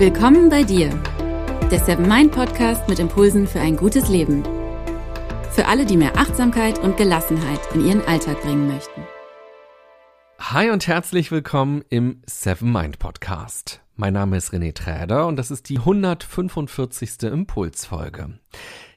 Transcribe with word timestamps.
Willkommen 0.00 0.48
bei 0.48 0.62
dir, 0.62 0.88
der 1.70 1.78
Seven 1.78 2.08
Mind 2.08 2.32
Podcast 2.32 2.88
mit 2.88 2.98
Impulsen 2.98 3.46
für 3.46 3.60
ein 3.60 3.76
gutes 3.76 4.08
Leben. 4.08 4.42
Für 5.50 5.66
alle, 5.66 5.84
die 5.84 5.98
mehr 5.98 6.16
Achtsamkeit 6.16 6.78
und 6.78 6.96
Gelassenheit 6.96 7.60
in 7.74 7.84
ihren 7.84 8.00
Alltag 8.06 8.40
bringen 8.40 8.66
möchten. 8.66 9.02
Hi 10.38 10.70
und 10.70 10.86
herzlich 10.86 11.30
willkommen 11.30 11.84
im 11.90 12.22
Seven 12.24 12.72
Mind 12.72 12.98
Podcast. 12.98 13.82
Mein 13.94 14.14
Name 14.14 14.38
ist 14.38 14.54
René 14.54 14.74
Träder 14.74 15.26
und 15.26 15.36
das 15.36 15.50
ist 15.50 15.68
die 15.68 15.76
145. 15.76 17.24
Impulsfolge. 17.24 18.38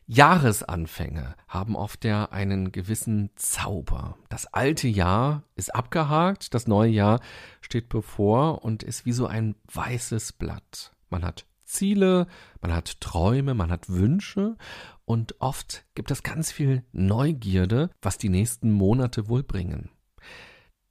Jahresanfänge 0.07 1.35
haben 1.49 1.75
oft 1.75 2.05
ja 2.05 2.25
einen 2.31 2.71
gewissen 2.71 3.29
Zauber. 3.35 4.17
Das 4.29 4.45
alte 4.53 4.87
Jahr 4.87 5.43
ist 5.57 5.75
abgehakt, 5.75 6.53
das 6.53 6.65
neue 6.65 6.91
Jahr 6.91 7.19
steht 7.59 7.89
bevor 7.89 8.63
und 8.63 8.83
ist 8.83 9.05
wie 9.05 9.11
so 9.11 9.27
ein 9.27 9.55
weißes 9.73 10.31
Blatt. 10.31 10.92
Man 11.13 11.23
hat 11.23 11.45
Ziele, 11.63 12.25
man 12.59 12.73
hat 12.73 12.99
Träume, 12.99 13.53
man 13.53 13.69
hat 13.69 13.87
Wünsche 13.87 14.57
und 15.05 15.39
oft 15.39 15.85
gibt 15.93 16.09
es 16.09 16.23
ganz 16.23 16.51
viel 16.51 16.83
Neugierde, 16.91 17.91
was 18.01 18.17
die 18.17 18.29
nächsten 18.29 18.71
Monate 18.71 19.29
wohl 19.29 19.43
bringen. 19.43 19.91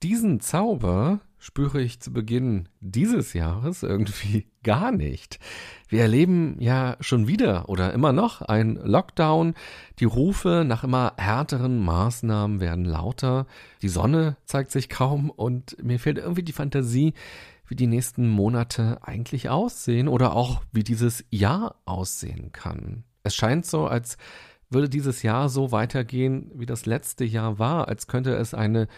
Diesen 0.05 0.39
Zauber 0.39 1.19
spüre 1.39 1.83
ich 1.83 1.99
zu 1.99 2.13
Beginn 2.13 2.69
dieses 2.79 3.33
Jahres 3.33 3.83
irgendwie 3.83 4.47
gar 4.63 4.93
nicht. 4.93 5.41
Wir 5.89 6.03
erleben 6.03 6.55
ja 6.61 6.97
schon 7.01 7.27
wieder 7.27 7.69
oder 7.69 7.93
immer 7.93 8.13
noch 8.13 8.43
ein 8.43 8.77
Lockdown. 8.77 9.55
Die 9.99 10.05
Rufe 10.05 10.65
nach 10.65 10.85
immer 10.85 11.15
härteren 11.17 11.85
Maßnahmen 11.85 12.61
werden 12.61 12.85
lauter. 12.85 13.49
Die 13.83 13.89
Sonne 13.89 14.37
zeigt 14.45 14.71
sich 14.71 14.89
kaum 14.89 15.31
und 15.31 15.77
mir 15.83 15.99
fehlt 15.99 16.19
irgendwie 16.19 16.45
die 16.45 16.53
Fantasie, 16.53 17.13
wie 17.73 17.77
die 17.77 17.87
nächsten 17.87 18.29
Monate 18.29 18.99
eigentlich 19.01 19.49
aussehen 19.49 20.07
oder 20.07 20.37
auch 20.37 20.63
wie 20.73 20.85
dieses 20.85 21.25
Jahr 21.31 21.81
aussehen 21.87 22.53
kann. 22.53 23.05
Es 23.23 23.35
scheint 23.35 23.65
so, 23.65 23.87
als 23.87 24.19
würde 24.69 24.91
dieses 24.91 25.23
Jahr 25.23 25.49
so 25.49 25.73
weitergehen, 25.73 26.51
wie 26.55 26.67
das 26.67 26.85
letzte 26.85 27.25
Jahr 27.25 27.59
war, 27.59 27.89
als 27.89 28.09
könnte 28.09 28.35
es 28.35 28.53
eine 28.53 28.89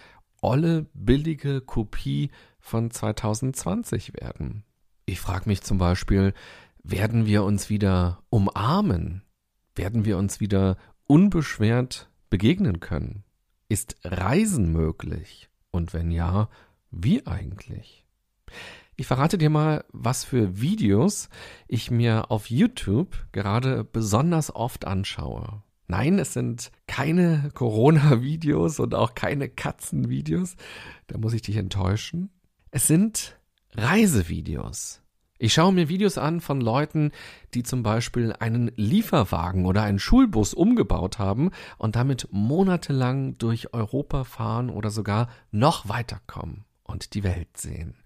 olle, 0.43 0.87
billige 0.93 1.61
Kopie 1.61 2.33
von 2.59 2.91
2020 2.91 4.15
werden. 4.15 4.65
Ich 5.07 5.21
frage 5.21 5.49
mich 5.49 5.63
zum 5.63 5.79
Beispiel, 5.79 6.35
werden 6.83 7.27
wir 7.27 7.45
uns 7.45 7.71
wieder 7.71 8.25
umarmen? 8.29 9.23
Werden 9.77 10.05
wir 10.05 10.19
uns 10.19 10.41
wieder 10.41 10.79
unbeschwert 11.05 12.11
begegnen 12.29 12.81
können? 12.81 13.23
Ist 13.69 13.95
Reisen 14.03 14.73
möglich? 14.73 15.49
Und 15.71 15.95
wenn 15.95 16.11
ja, 16.11 16.49
wie 16.91 17.25
eigentlich? 17.25 18.04
Ich 18.97 19.07
verrate 19.07 19.39
dir 19.39 19.51
mal, 19.51 19.85
was 19.93 20.25
für 20.25 20.61
Videos 20.61 21.29
ich 21.67 21.91
mir 21.91 22.31
auf 22.31 22.49
YouTube 22.49 23.27
gerade 23.33 23.83
besonders 23.85 24.55
oft 24.55 24.87
anschaue. 24.87 25.63
Nein, 25.87 26.19
es 26.19 26.33
sind 26.33 26.71
keine 26.87 27.51
Corona-Videos 27.55 28.79
und 28.81 28.95
auch 28.95 29.15
keine 29.15 29.49
Katzenvideos. 29.49 30.57
Da 31.09 31.19
muss 31.19 31.35
ich 31.35 31.43
dich 31.43 31.57
enttäuschen. 31.57 32.31
Es 32.71 32.87
sind 32.87 33.39
Reisevideos. 33.73 35.03
Ich 35.39 35.53
schaue 35.53 35.73
mir 35.73 35.89
Videos 35.89 36.17
an 36.17 36.41
von 36.41 36.61
Leuten, 36.61 37.11
die 37.53 37.65
zum 37.65 37.83
Beispiel 37.83 38.33
einen 38.39 38.71
Lieferwagen 38.77 39.67
oder 39.67 39.83
einen 39.83 39.99
Schulbus 39.99 40.55
umgebaut 40.55 41.19
haben 41.19 41.51
und 41.77 41.97
damit 41.97 42.29
monatelang 42.31 43.37
durch 43.39 43.75
Europa 43.75 44.25
fahren 44.25 44.71
oder 44.71 44.91
sogar 44.91 45.29
noch 45.51 45.89
weiterkommen 45.89 46.65
und 46.85 47.15
die 47.15 47.25
Welt 47.25 47.57
sehen. 47.57 47.97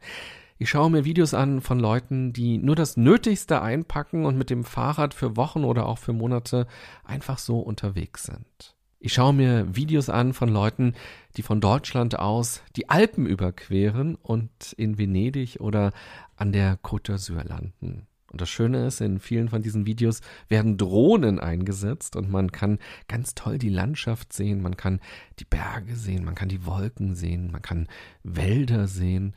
Ich 0.60 0.70
schaue 0.70 0.90
mir 0.90 1.04
Videos 1.04 1.34
an 1.34 1.60
von 1.60 1.78
Leuten, 1.78 2.32
die 2.32 2.58
nur 2.58 2.74
das 2.74 2.96
Nötigste 2.96 3.62
einpacken 3.62 4.26
und 4.26 4.36
mit 4.36 4.50
dem 4.50 4.64
Fahrrad 4.64 5.14
für 5.14 5.36
Wochen 5.36 5.62
oder 5.62 5.86
auch 5.86 5.98
für 5.98 6.12
Monate 6.12 6.66
einfach 7.04 7.38
so 7.38 7.60
unterwegs 7.60 8.24
sind. 8.24 8.74
Ich 8.98 9.12
schaue 9.12 9.32
mir 9.32 9.76
Videos 9.76 10.10
an 10.10 10.32
von 10.32 10.48
Leuten, 10.48 10.94
die 11.36 11.42
von 11.42 11.60
Deutschland 11.60 12.18
aus 12.18 12.62
die 12.74 12.88
Alpen 12.88 13.26
überqueren 13.26 14.16
und 14.16 14.72
in 14.76 14.98
Venedig 14.98 15.60
oder 15.60 15.92
an 16.34 16.50
der 16.50 16.76
Côte 16.80 17.12
d'Azur 17.12 17.44
landen. 17.44 18.08
Und 18.32 18.40
das 18.40 18.50
Schöne 18.50 18.84
ist, 18.84 19.00
in 19.00 19.20
vielen 19.20 19.48
von 19.48 19.62
diesen 19.62 19.86
Videos 19.86 20.20
werden 20.48 20.76
Drohnen 20.76 21.38
eingesetzt 21.38 22.16
und 22.16 22.30
man 22.30 22.50
kann 22.50 22.80
ganz 23.06 23.36
toll 23.36 23.58
die 23.58 23.70
Landschaft 23.70 24.32
sehen, 24.32 24.60
man 24.60 24.76
kann 24.76 25.00
die 25.38 25.44
Berge 25.44 25.94
sehen, 25.94 26.24
man 26.24 26.34
kann 26.34 26.48
die 26.48 26.66
Wolken 26.66 27.14
sehen, 27.14 27.52
man 27.52 27.62
kann 27.62 27.86
Wälder 28.24 28.88
sehen. 28.88 29.34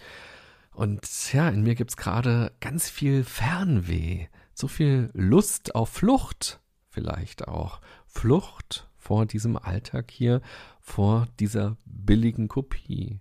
Und 0.81 1.31
ja, 1.31 1.47
in 1.47 1.61
mir 1.61 1.75
gibt's 1.75 1.95
gerade 1.95 2.53
ganz 2.59 2.89
viel 2.89 3.23
Fernweh, 3.23 4.25
so 4.55 4.67
viel 4.67 5.11
Lust 5.13 5.75
auf 5.75 5.89
Flucht 5.89 6.59
vielleicht 6.89 7.47
auch. 7.47 7.81
Flucht 8.07 8.89
vor 8.97 9.27
diesem 9.27 9.57
Alltag 9.57 10.09
hier, 10.09 10.41
vor 10.79 11.27
dieser 11.39 11.77
billigen 11.85 12.47
Kopie. 12.47 13.19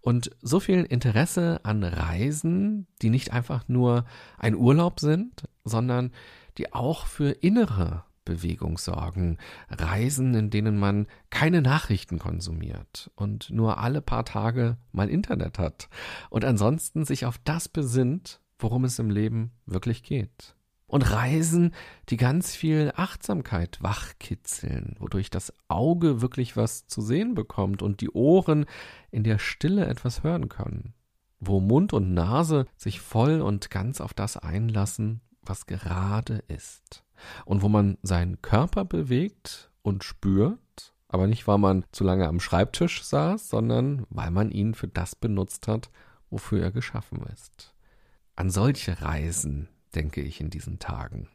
Und 0.00 0.32
so 0.42 0.58
viel 0.58 0.82
Interesse 0.82 1.60
an 1.62 1.84
Reisen, 1.84 2.88
die 3.02 3.10
nicht 3.10 3.32
einfach 3.32 3.68
nur 3.68 4.04
ein 4.36 4.56
Urlaub 4.56 4.98
sind, 4.98 5.44
sondern 5.62 6.10
die 6.58 6.72
auch 6.72 7.06
für 7.06 7.30
innere 7.30 8.02
Bewegung 8.26 8.76
sorgen. 8.76 9.38
Reisen, 9.70 10.34
in 10.34 10.50
denen 10.50 10.76
man 10.76 11.06
keine 11.30 11.62
Nachrichten 11.62 12.18
konsumiert 12.18 13.10
und 13.14 13.48
nur 13.48 13.78
alle 13.78 14.02
paar 14.02 14.26
Tage 14.26 14.76
mal 14.92 15.08
Internet 15.08 15.58
hat 15.58 15.88
und 16.28 16.44
ansonsten 16.44 17.06
sich 17.06 17.24
auf 17.24 17.38
das 17.38 17.70
besinnt, 17.70 18.42
worum 18.58 18.84
es 18.84 18.98
im 18.98 19.08
Leben 19.08 19.52
wirklich 19.64 20.02
geht. 20.02 20.54
Und 20.88 21.10
Reisen, 21.10 21.74
die 22.10 22.16
ganz 22.16 22.54
viel 22.54 22.92
Achtsamkeit 22.94 23.82
wachkitzeln, 23.82 24.94
wodurch 25.00 25.30
das 25.30 25.52
Auge 25.66 26.20
wirklich 26.20 26.56
was 26.56 26.86
zu 26.86 27.00
sehen 27.00 27.34
bekommt 27.34 27.82
und 27.82 28.00
die 28.00 28.10
Ohren 28.10 28.66
in 29.10 29.24
der 29.24 29.38
Stille 29.38 29.86
etwas 29.86 30.22
hören 30.22 30.48
können. 30.48 30.94
Wo 31.40 31.60
Mund 31.60 31.92
und 31.92 32.14
Nase 32.14 32.66
sich 32.76 33.00
voll 33.00 33.40
und 33.40 33.70
ganz 33.70 34.00
auf 34.00 34.14
das 34.14 34.36
einlassen, 34.36 35.22
was 35.42 35.66
gerade 35.66 36.44
ist 36.48 37.05
und 37.44 37.62
wo 37.62 37.68
man 37.68 37.98
seinen 38.02 38.42
Körper 38.42 38.84
bewegt 38.84 39.70
und 39.82 40.04
spürt, 40.04 40.94
aber 41.08 41.26
nicht, 41.26 41.46
weil 41.46 41.58
man 41.58 41.84
zu 41.92 42.04
lange 42.04 42.26
am 42.26 42.40
Schreibtisch 42.40 43.02
saß, 43.02 43.48
sondern 43.48 44.06
weil 44.10 44.30
man 44.30 44.50
ihn 44.50 44.74
für 44.74 44.88
das 44.88 45.14
benutzt 45.14 45.68
hat, 45.68 45.90
wofür 46.30 46.62
er 46.62 46.72
geschaffen 46.72 47.22
ist. 47.32 47.74
An 48.34 48.50
solche 48.50 49.00
Reisen 49.00 49.68
denke 49.94 50.20
ich 50.20 50.40
in 50.40 50.50
diesen 50.50 50.78
Tagen. 50.78 51.28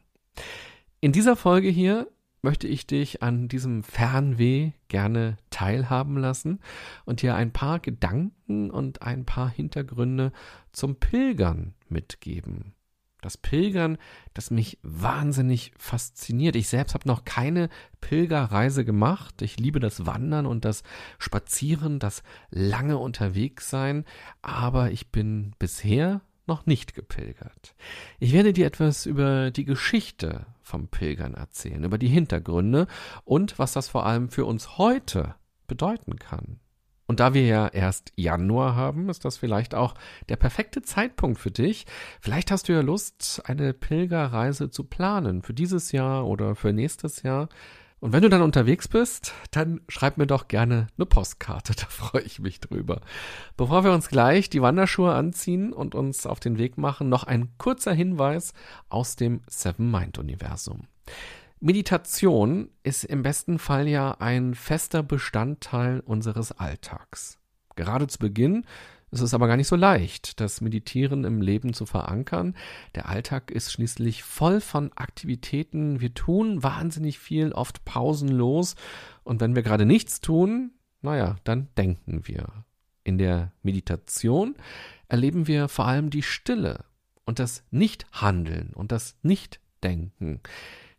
In 1.00 1.12
dieser 1.12 1.34
Folge 1.36 1.68
hier 1.68 2.06
möchte 2.42 2.66
ich 2.66 2.86
dich 2.86 3.22
an 3.22 3.48
diesem 3.48 3.82
Fernweh 3.82 4.72
gerne 4.88 5.36
teilhaben 5.50 6.16
lassen 6.16 6.60
und 7.04 7.22
dir 7.22 7.34
ein 7.34 7.52
paar 7.52 7.78
Gedanken 7.78 8.70
und 8.70 9.02
ein 9.02 9.24
paar 9.24 9.48
Hintergründe 9.48 10.32
zum 10.72 10.96
Pilgern 10.96 11.74
mitgeben. 11.88 12.74
Das 13.22 13.38
Pilgern, 13.38 13.96
das 14.34 14.50
mich 14.50 14.78
wahnsinnig 14.82 15.72
fasziniert. 15.78 16.56
Ich 16.56 16.68
selbst 16.68 16.92
habe 16.92 17.08
noch 17.08 17.24
keine 17.24 17.70
Pilgerreise 18.00 18.84
gemacht. 18.84 19.40
Ich 19.40 19.58
liebe 19.58 19.80
das 19.80 20.04
Wandern 20.04 20.44
und 20.44 20.66
das 20.66 20.82
Spazieren, 21.18 21.98
das 21.98 22.22
lange 22.50 22.98
unterwegs 22.98 23.70
sein, 23.70 24.04
aber 24.42 24.90
ich 24.90 25.10
bin 25.10 25.54
bisher 25.58 26.20
noch 26.46 26.66
nicht 26.66 26.94
gepilgert. 26.94 27.74
Ich 28.18 28.32
werde 28.32 28.52
dir 28.52 28.66
etwas 28.66 29.06
über 29.06 29.50
die 29.52 29.64
Geschichte 29.64 30.46
vom 30.60 30.88
Pilgern 30.88 31.34
erzählen, 31.34 31.84
über 31.84 31.98
die 31.98 32.08
Hintergründe 32.08 32.88
und 33.24 33.58
was 33.58 33.72
das 33.72 33.88
vor 33.88 34.04
allem 34.04 34.28
für 34.28 34.44
uns 34.44 34.78
heute 34.78 35.36
bedeuten 35.68 36.18
kann. 36.18 36.58
Und 37.12 37.20
da 37.20 37.34
wir 37.34 37.44
ja 37.44 37.68
erst 37.68 38.10
Januar 38.16 38.74
haben, 38.74 39.10
ist 39.10 39.26
das 39.26 39.36
vielleicht 39.36 39.74
auch 39.74 39.92
der 40.30 40.36
perfekte 40.36 40.80
Zeitpunkt 40.80 41.38
für 41.38 41.50
dich. 41.50 41.84
Vielleicht 42.22 42.50
hast 42.50 42.70
du 42.70 42.72
ja 42.72 42.80
Lust, 42.80 43.42
eine 43.44 43.74
Pilgerreise 43.74 44.70
zu 44.70 44.84
planen 44.84 45.42
für 45.42 45.52
dieses 45.52 45.92
Jahr 45.92 46.26
oder 46.26 46.54
für 46.54 46.72
nächstes 46.72 47.22
Jahr. 47.22 47.50
Und 48.00 48.14
wenn 48.14 48.22
du 48.22 48.30
dann 48.30 48.40
unterwegs 48.40 48.88
bist, 48.88 49.34
dann 49.50 49.82
schreib 49.88 50.16
mir 50.16 50.26
doch 50.26 50.48
gerne 50.48 50.86
eine 50.96 51.04
Postkarte, 51.04 51.74
da 51.76 51.84
freue 51.84 52.22
ich 52.22 52.38
mich 52.38 52.60
drüber. 52.60 53.02
Bevor 53.58 53.84
wir 53.84 53.92
uns 53.92 54.08
gleich 54.08 54.48
die 54.48 54.62
Wanderschuhe 54.62 55.12
anziehen 55.12 55.74
und 55.74 55.94
uns 55.94 56.24
auf 56.24 56.40
den 56.40 56.56
Weg 56.56 56.78
machen, 56.78 57.10
noch 57.10 57.24
ein 57.24 57.50
kurzer 57.58 57.92
Hinweis 57.92 58.54
aus 58.88 59.16
dem 59.16 59.42
Seven 59.46 59.90
Mind 59.90 60.18
Universum. 60.18 60.88
Meditation 61.64 62.70
ist 62.82 63.04
im 63.04 63.22
besten 63.22 63.60
Fall 63.60 63.86
ja 63.86 64.16
ein 64.18 64.56
fester 64.56 65.04
Bestandteil 65.04 66.00
unseres 66.00 66.50
Alltags. 66.50 67.38
Gerade 67.76 68.08
zu 68.08 68.18
Beginn 68.18 68.66
ist 69.12 69.20
es 69.20 69.32
aber 69.32 69.46
gar 69.46 69.56
nicht 69.56 69.68
so 69.68 69.76
leicht, 69.76 70.40
das 70.40 70.60
Meditieren 70.60 71.22
im 71.22 71.40
Leben 71.40 71.72
zu 71.72 71.86
verankern. 71.86 72.56
Der 72.96 73.08
Alltag 73.08 73.52
ist 73.52 73.70
schließlich 73.70 74.24
voll 74.24 74.60
von 74.60 74.90
Aktivitäten. 74.96 76.00
Wir 76.00 76.12
tun 76.14 76.64
wahnsinnig 76.64 77.20
viel, 77.20 77.52
oft 77.52 77.84
pausenlos. 77.84 78.74
Und 79.22 79.40
wenn 79.40 79.54
wir 79.54 79.62
gerade 79.62 79.86
nichts 79.86 80.20
tun, 80.20 80.72
naja, 81.00 81.36
dann 81.44 81.68
denken 81.78 82.26
wir. 82.26 82.64
In 83.04 83.18
der 83.18 83.52
Meditation 83.62 84.56
erleben 85.06 85.46
wir 85.46 85.68
vor 85.68 85.86
allem 85.86 86.10
die 86.10 86.24
Stille 86.24 86.86
und 87.24 87.38
das 87.38 87.62
Nicht-Handeln 87.70 88.72
und 88.74 88.90
das 88.90 89.14
Nicht-Denken. 89.22 90.40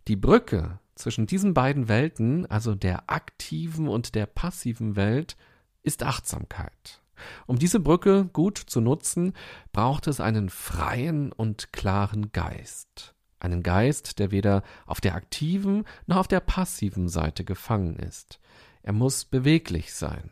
Die 0.08 0.16
Brücke 0.18 0.80
zwischen 0.96 1.28
diesen 1.28 1.54
beiden 1.54 1.88
Welten, 1.88 2.46
also 2.48 2.76
der 2.76 3.10
aktiven 3.10 3.88
und 3.88 4.16
der 4.16 4.26
passiven 4.26 4.96
Welt, 4.96 5.38
ist 5.82 6.04
Achtsamkeit. 6.04 7.02
Um 7.48 7.58
diese 7.58 7.80
Brücke 7.80 8.26
gut 8.34 8.58
zu 8.58 8.82
nutzen, 8.82 9.34
braucht 9.72 10.08
es 10.08 10.20
einen 10.20 10.50
freien 10.50 11.32
und 11.32 11.72
klaren 11.72 12.32
Geist. 12.34 13.16
Einen 13.40 13.64
Geist, 13.64 14.20
der 14.20 14.32
weder 14.32 14.64
auf 14.86 15.00
der 15.00 15.16
aktiven 15.16 15.86
noch 16.06 16.18
auf 16.18 16.28
der 16.28 16.42
passiven 16.42 17.08
Seite 17.08 17.46
gefangen 17.46 17.98
ist. 17.98 18.40
Er 18.82 18.94
muss 18.94 19.26
beweglich 19.26 19.94
sein. 19.94 20.32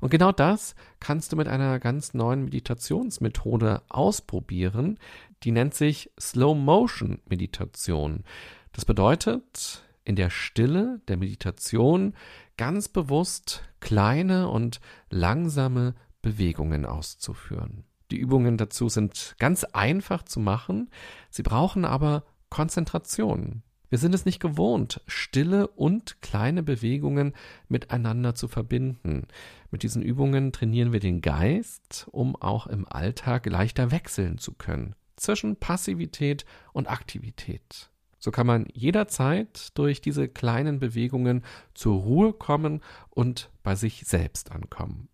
Und 0.00 0.10
genau 0.10 0.32
das 0.32 0.74
kannst 1.00 1.32
du 1.32 1.36
mit 1.36 1.48
einer 1.48 1.78
ganz 1.78 2.14
neuen 2.14 2.44
Meditationsmethode 2.44 3.82
ausprobieren, 3.88 4.98
die 5.42 5.52
nennt 5.52 5.74
sich 5.74 6.10
Slow 6.18 6.58
Motion 6.58 7.20
Meditation. 7.26 8.24
Das 8.72 8.84
bedeutet, 8.84 9.82
in 10.04 10.16
der 10.16 10.30
Stille 10.30 11.00
der 11.08 11.16
Meditation 11.16 12.14
ganz 12.56 12.88
bewusst 12.88 13.62
kleine 13.80 14.48
und 14.48 14.80
langsame 15.10 15.94
Bewegungen 16.22 16.84
auszuführen. 16.84 17.84
Die 18.10 18.16
Übungen 18.16 18.56
dazu 18.56 18.88
sind 18.88 19.36
ganz 19.38 19.64
einfach 19.64 20.22
zu 20.22 20.40
machen, 20.40 20.90
sie 21.30 21.42
brauchen 21.42 21.84
aber 21.84 22.24
Konzentration. 22.48 23.62
Wir 23.90 23.98
sind 23.98 24.14
es 24.14 24.26
nicht 24.26 24.40
gewohnt, 24.40 25.00
stille 25.06 25.66
und 25.66 26.20
kleine 26.20 26.62
Bewegungen 26.62 27.34
miteinander 27.68 28.34
zu 28.34 28.48
verbinden. 28.48 29.26
Mit 29.70 29.82
diesen 29.82 30.02
Übungen 30.02 30.52
trainieren 30.52 30.92
wir 30.92 31.00
den 31.00 31.22
Geist, 31.22 32.06
um 32.10 32.36
auch 32.36 32.66
im 32.66 32.86
Alltag 32.86 33.46
leichter 33.46 33.90
wechseln 33.90 34.38
zu 34.38 34.52
können 34.52 34.94
zwischen 35.16 35.56
Passivität 35.56 36.44
und 36.72 36.88
Aktivität. 36.88 37.90
So 38.18 38.30
kann 38.30 38.46
man 38.46 38.66
jederzeit 38.72 39.76
durch 39.78 40.00
diese 40.00 40.28
kleinen 40.28 40.80
Bewegungen 40.80 41.44
zur 41.74 42.00
Ruhe 42.00 42.32
kommen 42.32 42.82
und 43.10 43.50
bei 43.62 43.74
sich 43.74 44.04
selbst 44.06 44.52
ankommen. 44.52 45.08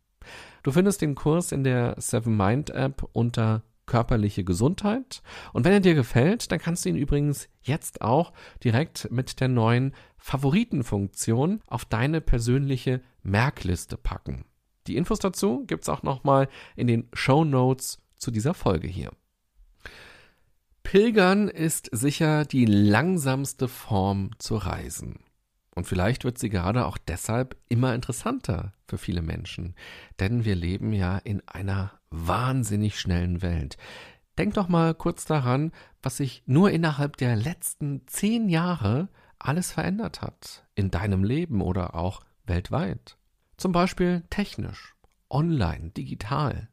Du 0.62 0.72
findest 0.72 1.02
den 1.02 1.14
Kurs 1.14 1.52
in 1.52 1.64
der 1.64 1.96
Seven 1.98 2.36
Mind 2.36 2.70
App 2.70 3.06
unter 3.12 3.62
körperliche 3.86 4.44
Gesundheit. 4.44 5.22
Und 5.52 5.64
wenn 5.64 5.72
er 5.72 5.80
dir 5.80 5.94
gefällt, 5.94 6.50
dann 6.50 6.58
kannst 6.58 6.84
du 6.84 6.88
ihn 6.88 6.96
übrigens 6.96 7.48
jetzt 7.62 8.00
auch 8.00 8.32
direkt 8.62 9.10
mit 9.10 9.40
der 9.40 9.48
neuen 9.48 9.94
Favoritenfunktion 10.16 11.60
auf 11.66 11.84
deine 11.84 12.20
persönliche 12.20 13.02
Merkliste 13.22 13.96
packen. 13.96 14.46
Die 14.86 14.96
Infos 14.96 15.18
dazu 15.18 15.64
gibt's 15.66 15.88
auch 15.88 16.02
nochmal 16.02 16.48
in 16.76 16.86
den 16.86 17.08
Show 17.12 17.44
Notes 17.44 18.02
zu 18.16 18.30
dieser 18.30 18.54
Folge 18.54 18.88
hier. 18.88 19.10
Pilgern 20.84 21.48
ist 21.48 21.88
sicher 21.90 22.44
die 22.44 22.66
langsamste 22.66 23.66
Form 23.66 24.30
zu 24.38 24.54
reisen. 24.56 25.24
Und 25.74 25.88
vielleicht 25.88 26.22
wird 26.22 26.38
sie 26.38 26.50
gerade 26.50 26.86
auch 26.86 26.98
deshalb 26.98 27.56
immer 27.68 27.96
interessanter 27.96 28.74
für 28.86 28.96
viele 28.96 29.22
Menschen. 29.22 29.74
Denn 30.20 30.44
wir 30.44 30.54
leben 30.54 30.92
ja 30.92 31.18
in 31.18 31.42
einer 31.48 31.90
wahnsinnig 32.10 33.00
schnellen 33.00 33.42
Welt. 33.42 33.76
Denk 34.38 34.54
doch 34.54 34.68
mal 34.68 34.94
kurz 34.94 35.24
daran, 35.24 35.72
was 36.00 36.18
sich 36.18 36.44
nur 36.46 36.70
innerhalb 36.70 37.16
der 37.16 37.34
letzten 37.34 38.06
zehn 38.06 38.48
Jahre 38.48 39.08
alles 39.40 39.72
verändert 39.72 40.22
hat. 40.22 40.64
In 40.76 40.92
deinem 40.92 41.24
Leben 41.24 41.60
oder 41.60 41.96
auch 41.96 42.20
weltweit. 42.46 43.16
Zum 43.56 43.72
Beispiel 43.72 44.22
technisch, 44.30 44.94
online, 45.28 45.90
digital. 45.90 46.68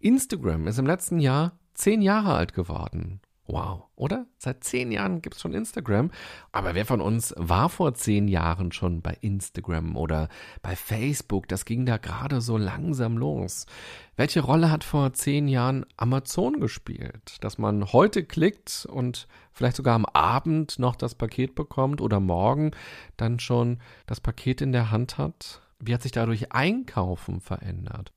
Instagram 0.00 0.66
ist 0.66 0.78
im 0.78 0.86
letzten 0.86 1.20
Jahr 1.20 1.58
zehn 1.74 2.02
Jahre 2.02 2.34
alt 2.34 2.52
geworden 2.52 3.20
Wow, 3.52 3.88
oder? 3.96 4.26
Seit 4.38 4.62
zehn 4.62 4.92
Jahren 4.92 5.22
gibt 5.22 5.34
es 5.34 5.42
schon 5.42 5.54
Instagram. 5.54 6.12
Aber 6.52 6.76
wer 6.76 6.86
von 6.86 7.00
uns 7.00 7.34
war 7.36 7.68
vor 7.68 7.94
zehn 7.94 8.28
Jahren 8.28 8.70
schon 8.70 9.02
bei 9.02 9.16
Instagram 9.22 9.96
oder 9.96 10.28
bei 10.62 10.76
Facebook? 10.76 11.48
Das 11.48 11.64
ging 11.64 11.84
da 11.84 11.96
gerade 11.96 12.40
so 12.42 12.56
langsam 12.56 13.18
los. 13.18 13.66
Welche 14.14 14.40
Rolle 14.40 14.70
hat 14.70 14.84
vor 14.84 15.14
zehn 15.14 15.48
Jahren 15.48 15.84
Amazon 15.96 16.60
gespielt? 16.60 17.38
Dass 17.40 17.58
man 17.58 17.92
heute 17.92 18.24
klickt 18.24 18.86
und 18.88 19.26
vielleicht 19.52 19.76
sogar 19.76 19.96
am 19.96 20.04
Abend 20.06 20.78
noch 20.78 20.94
das 20.94 21.16
Paket 21.16 21.56
bekommt 21.56 22.00
oder 22.00 22.20
morgen 22.20 22.70
dann 23.16 23.40
schon 23.40 23.78
das 24.06 24.20
Paket 24.20 24.60
in 24.60 24.70
der 24.70 24.92
Hand 24.92 25.18
hat? 25.18 25.60
Wie 25.80 25.92
hat 25.92 26.02
sich 26.02 26.12
dadurch 26.12 26.52
Einkaufen 26.52 27.40
verändert? 27.40 28.12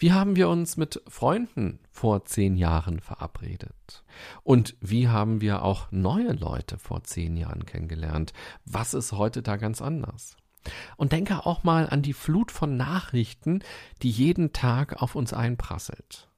Wie 0.00 0.12
haben 0.12 0.34
wir 0.34 0.48
uns 0.48 0.78
mit 0.78 1.02
Freunden 1.08 1.78
vor 1.90 2.24
zehn 2.24 2.56
Jahren 2.56 3.00
verabredet? 3.00 4.02
Und 4.42 4.74
wie 4.80 5.08
haben 5.08 5.42
wir 5.42 5.62
auch 5.62 5.92
neue 5.92 6.32
Leute 6.32 6.78
vor 6.78 7.04
zehn 7.04 7.36
Jahren 7.36 7.66
kennengelernt? 7.66 8.32
Was 8.64 8.94
ist 8.94 9.12
heute 9.12 9.42
da 9.42 9.58
ganz 9.58 9.82
anders? 9.82 10.38
Und 10.96 11.12
denke 11.12 11.44
auch 11.44 11.64
mal 11.64 11.86
an 11.86 12.00
die 12.00 12.14
Flut 12.14 12.50
von 12.50 12.78
Nachrichten, 12.78 13.62
die 14.00 14.10
jeden 14.10 14.54
Tag 14.54 15.02
auf 15.02 15.16
uns 15.16 15.34
einprasselt. 15.34 16.30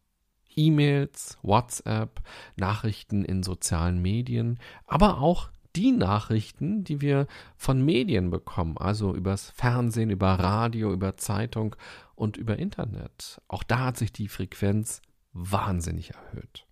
E-Mails, 0.56 1.38
WhatsApp, 1.42 2.20
Nachrichten 2.56 3.24
in 3.24 3.44
sozialen 3.44 4.02
Medien, 4.02 4.58
aber 4.88 5.18
auch 5.18 5.50
die 5.76 5.92
Nachrichten, 5.92 6.84
die 6.84 7.00
wir 7.00 7.26
von 7.56 7.84
Medien 7.84 8.30
bekommen, 8.30 8.76
also 8.78 9.14
übers 9.14 9.50
Fernsehen, 9.50 10.10
über 10.10 10.28
Radio, 10.28 10.92
über 10.92 11.16
Zeitung 11.16 11.76
und 12.14 12.36
über 12.36 12.58
Internet. 12.58 13.40
Auch 13.48 13.62
da 13.62 13.86
hat 13.86 13.96
sich 13.96 14.12
die 14.12 14.28
Frequenz 14.28 15.02
wahnsinnig 15.32 16.12
erhöht. 16.12 16.66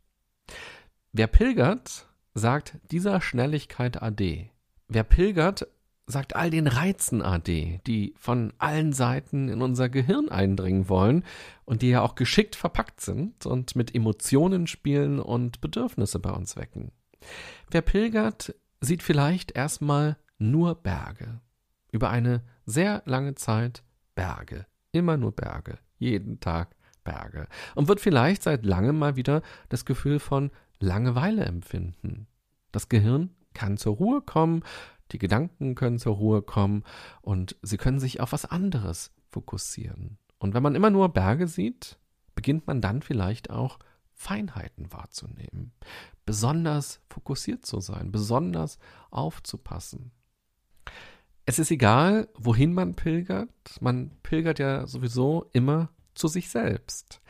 Wer 1.12 1.26
pilgert, 1.26 2.08
sagt 2.34 2.78
dieser 2.90 3.20
Schnelligkeit 3.20 4.02
AD. 4.02 4.50
Wer 4.88 5.04
pilgert, 5.04 5.66
sagt 6.06 6.36
all 6.36 6.50
den 6.50 6.66
Reizen 6.66 7.22
AD, 7.22 7.80
die 7.86 8.14
von 8.16 8.52
allen 8.58 8.92
Seiten 8.92 9.48
in 9.48 9.62
unser 9.62 9.88
Gehirn 9.88 10.28
eindringen 10.28 10.88
wollen 10.88 11.24
und 11.64 11.82
die 11.82 11.90
ja 11.90 12.02
auch 12.02 12.14
geschickt 12.14 12.56
verpackt 12.56 13.00
sind 13.00 13.46
und 13.46 13.76
mit 13.76 13.94
Emotionen 13.94 14.66
spielen 14.66 15.20
und 15.20 15.60
Bedürfnisse 15.60 16.18
bei 16.18 16.30
uns 16.30 16.56
wecken. 16.56 16.92
Wer 17.70 17.82
pilgert, 17.82 18.54
sieht 18.80 19.02
vielleicht 19.02 19.52
erstmal 19.52 20.16
nur 20.38 20.74
Berge. 20.74 21.40
Über 21.92 22.10
eine 22.10 22.42
sehr 22.66 23.02
lange 23.04 23.34
Zeit 23.34 23.82
Berge. 24.14 24.66
Immer 24.92 25.16
nur 25.16 25.32
Berge. 25.32 25.78
Jeden 25.98 26.40
Tag 26.40 26.74
Berge. 27.04 27.46
Und 27.74 27.88
wird 27.88 28.00
vielleicht 28.00 28.42
seit 28.42 28.64
langem 28.64 28.98
mal 28.98 29.16
wieder 29.16 29.42
das 29.68 29.84
Gefühl 29.84 30.18
von 30.18 30.50
Langeweile 30.78 31.44
empfinden. 31.44 32.26
Das 32.72 32.88
Gehirn 32.88 33.30
kann 33.52 33.76
zur 33.76 33.96
Ruhe 33.96 34.22
kommen, 34.22 34.62
die 35.12 35.18
Gedanken 35.18 35.74
können 35.74 35.98
zur 35.98 36.14
Ruhe 36.14 36.42
kommen 36.42 36.84
und 37.20 37.56
sie 37.62 37.76
können 37.76 37.98
sich 37.98 38.20
auf 38.20 38.32
was 38.32 38.44
anderes 38.44 39.12
fokussieren. 39.28 40.18
Und 40.38 40.54
wenn 40.54 40.62
man 40.62 40.74
immer 40.74 40.90
nur 40.90 41.08
Berge 41.10 41.48
sieht, 41.48 41.98
beginnt 42.34 42.66
man 42.66 42.80
dann 42.80 43.02
vielleicht 43.02 43.50
auch 43.50 43.78
Feinheiten 44.20 44.92
wahrzunehmen, 44.92 45.72
besonders 46.26 47.00
fokussiert 47.08 47.64
zu 47.64 47.80
sein, 47.80 48.12
besonders 48.12 48.78
aufzupassen. 49.10 50.12
Es 51.46 51.58
ist 51.58 51.70
egal, 51.70 52.28
wohin 52.34 52.74
man 52.74 52.94
pilgert, 52.94 53.48
man 53.80 54.10
pilgert 54.22 54.58
ja 54.58 54.86
sowieso 54.86 55.48
immer 55.54 55.88
zu 56.14 56.28
sich 56.28 56.50
selbst. 56.50 57.22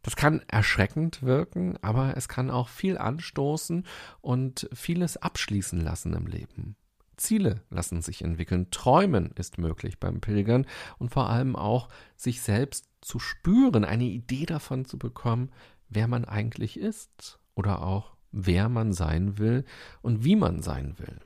Das 0.00 0.16
kann 0.16 0.40
erschreckend 0.48 1.22
wirken, 1.22 1.76
aber 1.82 2.16
es 2.16 2.26
kann 2.26 2.50
auch 2.50 2.70
viel 2.70 2.96
anstoßen 2.96 3.84
und 4.22 4.66
vieles 4.72 5.18
abschließen 5.18 5.78
lassen 5.78 6.14
im 6.14 6.26
Leben. 6.26 6.74
Ziele 7.18 7.62
lassen 7.68 8.00
sich 8.00 8.22
entwickeln, 8.22 8.70
träumen 8.70 9.32
ist 9.36 9.58
möglich 9.58 10.00
beim 10.00 10.22
Pilgern 10.22 10.64
und 10.96 11.10
vor 11.10 11.28
allem 11.28 11.54
auch 11.54 11.90
sich 12.16 12.40
selbst 12.40 12.88
zu 13.02 13.18
spüren, 13.18 13.84
eine 13.84 14.04
Idee 14.04 14.46
davon 14.46 14.86
zu 14.86 14.98
bekommen, 14.98 15.50
wer 15.90 16.08
man 16.08 16.24
eigentlich 16.24 16.78
ist 16.78 17.38
oder 17.54 17.82
auch 17.82 18.16
wer 18.32 18.68
man 18.68 18.92
sein 18.92 19.38
will 19.38 19.64
und 20.02 20.24
wie 20.24 20.36
man 20.36 20.62
sein 20.62 20.98
will. 20.98 21.20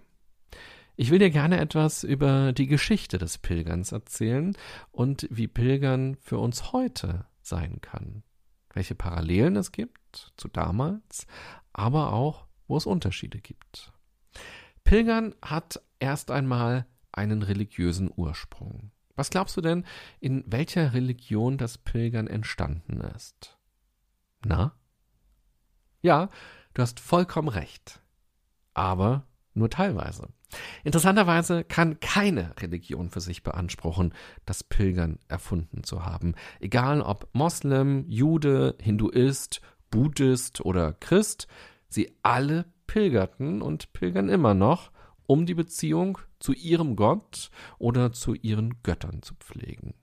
Ich 0.96 1.10
will 1.10 1.18
dir 1.18 1.30
gerne 1.30 1.58
etwas 1.58 2.04
über 2.04 2.52
die 2.52 2.66
Geschichte 2.66 3.18
des 3.18 3.38
Pilgerns 3.38 3.92
erzählen 3.92 4.56
und 4.92 5.26
wie 5.30 5.48
Pilgern 5.48 6.16
für 6.20 6.38
uns 6.38 6.72
heute 6.72 7.26
sein 7.42 7.80
kann. 7.80 8.22
Welche 8.72 8.94
Parallelen 8.94 9.56
es 9.56 9.72
gibt 9.72 10.32
zu 10.36 10.48
damals, 10.48 11.26
aber 11.72 12.12
auch, 12.12 12.46
wo 12.68 12.76
es 12.76 12.86
Unterschiede 12.86 13.40
gibt. 13.40 13.92
Pilgern 14.84 15.34
hat 15.42 15.82
erst 15.98 16.30
einmal 16.30 16.86
einen 17.10 17.42
religiösen 17.42 18.10
Ursprung. 18.14 18.90
Was 19.16 19.30
glaubst 19.30 19.56
du 19.56 19.60
denn, 19.60 19.84
in 20.20 20.44
welcher 20.46 20.92
Religion 20.92 21.58
das 21.58 21.78
Pilgern 21.78 22.26
entstanden 22.26 23.00
ist? 23.00 23.56
Na? 24.44 24.74
Ja, 26.02 26.28
du 26.74 26.82
hast 26.82 27.00
vollkommen 27.00 27.48
recht. 27.48 28.00
Aber 28.74 29.26
nur 29.54 29.70
teilweise. 29.70 30.28
Interessanterweise 30.84 31.64
kann 31.64 32.00
keine 32.00 32.54
Religion 32.60 33.10
für 33.10 33.20
sich 33.20 33.42
beanspruchen, 33.42 34.12
das 34.44 34.62
Pilgern 34.62 35.18
erfunden 35.28 35.84
zu 35.84 36.04
haben. 36.04 36.34
Egal 36.60 37.00
ob 37.00 37.28
Moslem, 37.32 38.04
Jude, 38.08 38.76
Hinduist, 38.80 39.60
Buddhist 39.90 40.60
oder 40.60 40.92
Christ, 40.92 41.48
Sie 41.88 42.16
alle 42.22 42.66
pilgerten 42.86 43.62
und 43.62 43.92
pilgern 43.92 44.28
immer 44.28 44.54
noch, 44.54 44.90
um 45.26 45.46
die 45.46 45.54
Beziehung 45.54 46.18
zu 46.38 46.52
ihrem 46.52 46.96
Gott 46.96 47.50
oder 47.78 48.12
zu 48.12 48.34
ihren 48.34 48.82
Göttern 48.82 49.22
zu 49.22 49.34
pflegen. 49.36 49.94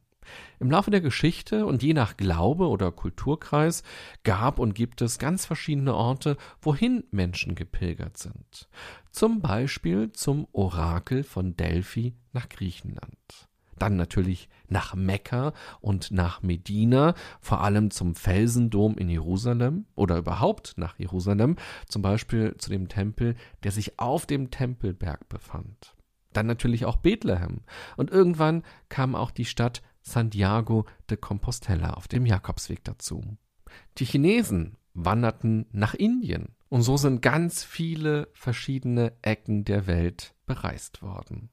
Im 0.59 0.69
Laufe 0.69 0.91
der 0.91 1.01
Geschichte 1.01 1.65
und 1.65 1.83
je 1.83 1.93
nach 1.93 2.17
Glaube 2.17 2.67
oder 2.67 2.91
Kulturkreis 2.91 3.83
gab 4.23 4.59
und 4.59 4.75
gibt 4.75 5.01
es 5.01 5.19
ganz 5.19 5.45
verschiedene 5.45 5.95
Orte, 5.95 6.37
wohin 6.61 7.03
Menschen 7.11 7.55
gepilgert 7.55 8.17
sind. 8.17 8.69
Zum 9.11 9.41
Beispiel 9.41 10.11
zum 10.11 10.47
Orakel 10.51 11.23
von 11.23 11.55
Delphi 11.57 12.15
nach 12.33 12.49
Griechenland. 12.49 13.49
Dann 13.81 13.95
natürlich 13.95 14.47
nach 14.67 14.93
Mekka 14.93 15.53
und 15.79 16.11
nach 16.11 16.43
Medina, 16.43 17.15
vor 17.39 17.61
allem 17.61 17.89
zum 17.89 18.13
Felsendom 18.13 18.95
in 18.95 19.09
Jerusalem 19.09 19.87
oder 19.95 20.17
überhaupt 20.17 20.75
nach 20.77 20.99
Jerusalem, 20.99 21.55
zum 21.87 22.03
Beispiel 22.03 22.55
zu 22.57 22.69
dem 22.69 22.89
Tempel, 22.89 23.35
der 23.63 23.71
sich 23.71 23.99
auf 23.99 24.27
dem 24.27 24.51
Tempelberg 24.51 25.27
befand. 25.29 25.95
Dann 26.31 26.45
natürlich 26.45 26.85
auch 26.85 26.97
Bethlehem. 26.97 27.61
Und 27.97 28.11
irgendwann 28.11 28.63
kam 28.87 29.15
auch 29.15 29.31
die 29.31 29.45
Stadt 29.45 29.81
Santiago 30.01 30.85
de 31.09 31.17
Compostela 31.17 31.93
auf 31.93 32.07
dem 32.07 32.25
Jakobsweg 32.25 32.83
dazu. 32.83 33.37
Die 33.97 34.05
Chinesen 34.05 34.77
wanderten 34.93 35.67
nach 35.71 35.93
Indien 35.93 36.55
und 36.69 36.81
so 36.81 36.97
sind 36.97 37.21
ganz 37.21 37.63
viele 37.63 38.29
verschiedene 38.33 39.13
Ecken 39.21 39.63
der 39.63 39.87
Welt 39.87 40.35
bereist 40.45 41.01
worden. 41.01 41.49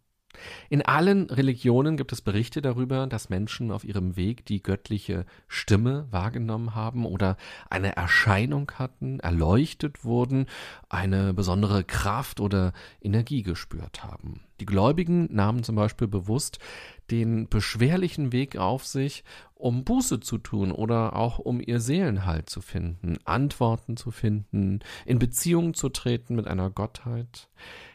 In 0.68 0.83
allen 0.83 1.30
Religionen 1.30 1.97
gibt 1.97 2.12
es 2.12 2.21
Berichte 2.21 2.62
darüber, 2.62 3.07
dass 3.07 3.28
Menschen 3.28 3.71
auf 3.71 3.85
ihrem 3.85 4.16
Weg 4.16 4.47
die 4.47 4.62
göttliche 4.62 5.25
Stimme 5.47 6.07
wahrgenommen 6.11 6.75
haben 6.75 7.07
oder 7.07 7.37
eine 7.71 7.97
Erscheinung 7.97 8.71
hatten, 8.76 9.21
erleuchtet 9.21 10.04
wurden, 10.04 10.47
eine 10.88 11.35
besondere 11.35 11.85
Kraft 11.85 12.40
oder 12.40 12.73
Energie 13.00 13.42
gespürt 13.42 14.04
haben. 14.04 14.40
Die 14.61 14.66
Gläubigen 14.66 15.28
nahmen 15.33 15.62
zum 15.62 15.76
Beispiel 15.76 16.09
bewusst 16.09 16.59
den 17.11 17.49
beschwerlichen 17.49 18.33
Weg 18.33 18.57
auf 18.57 18.85
sich, 18.85 19.25
um 19.59 19.85
Buße 19.85 20.21
zu 20.21 20.38
tun 20.38 20.71
oder 20.71 21.17
auch 21.17 21.38
um 21.38 21.61
ihr 21.61 21.81
Seelenhalt 21.81 22.49
zu 22.49 22.61
finden, 22.61 23.19
Antworten 23.25 23.97
zu 23.97 24.11
finden, 24.11 24.81
in 25.05 25.19
Beziehung 25.19 25.75
zu 25.75 25.88
treten 25.88 26.37
mit 26.37 26.47
einer 26.47 26.71
Gottheit. 26.71 27.49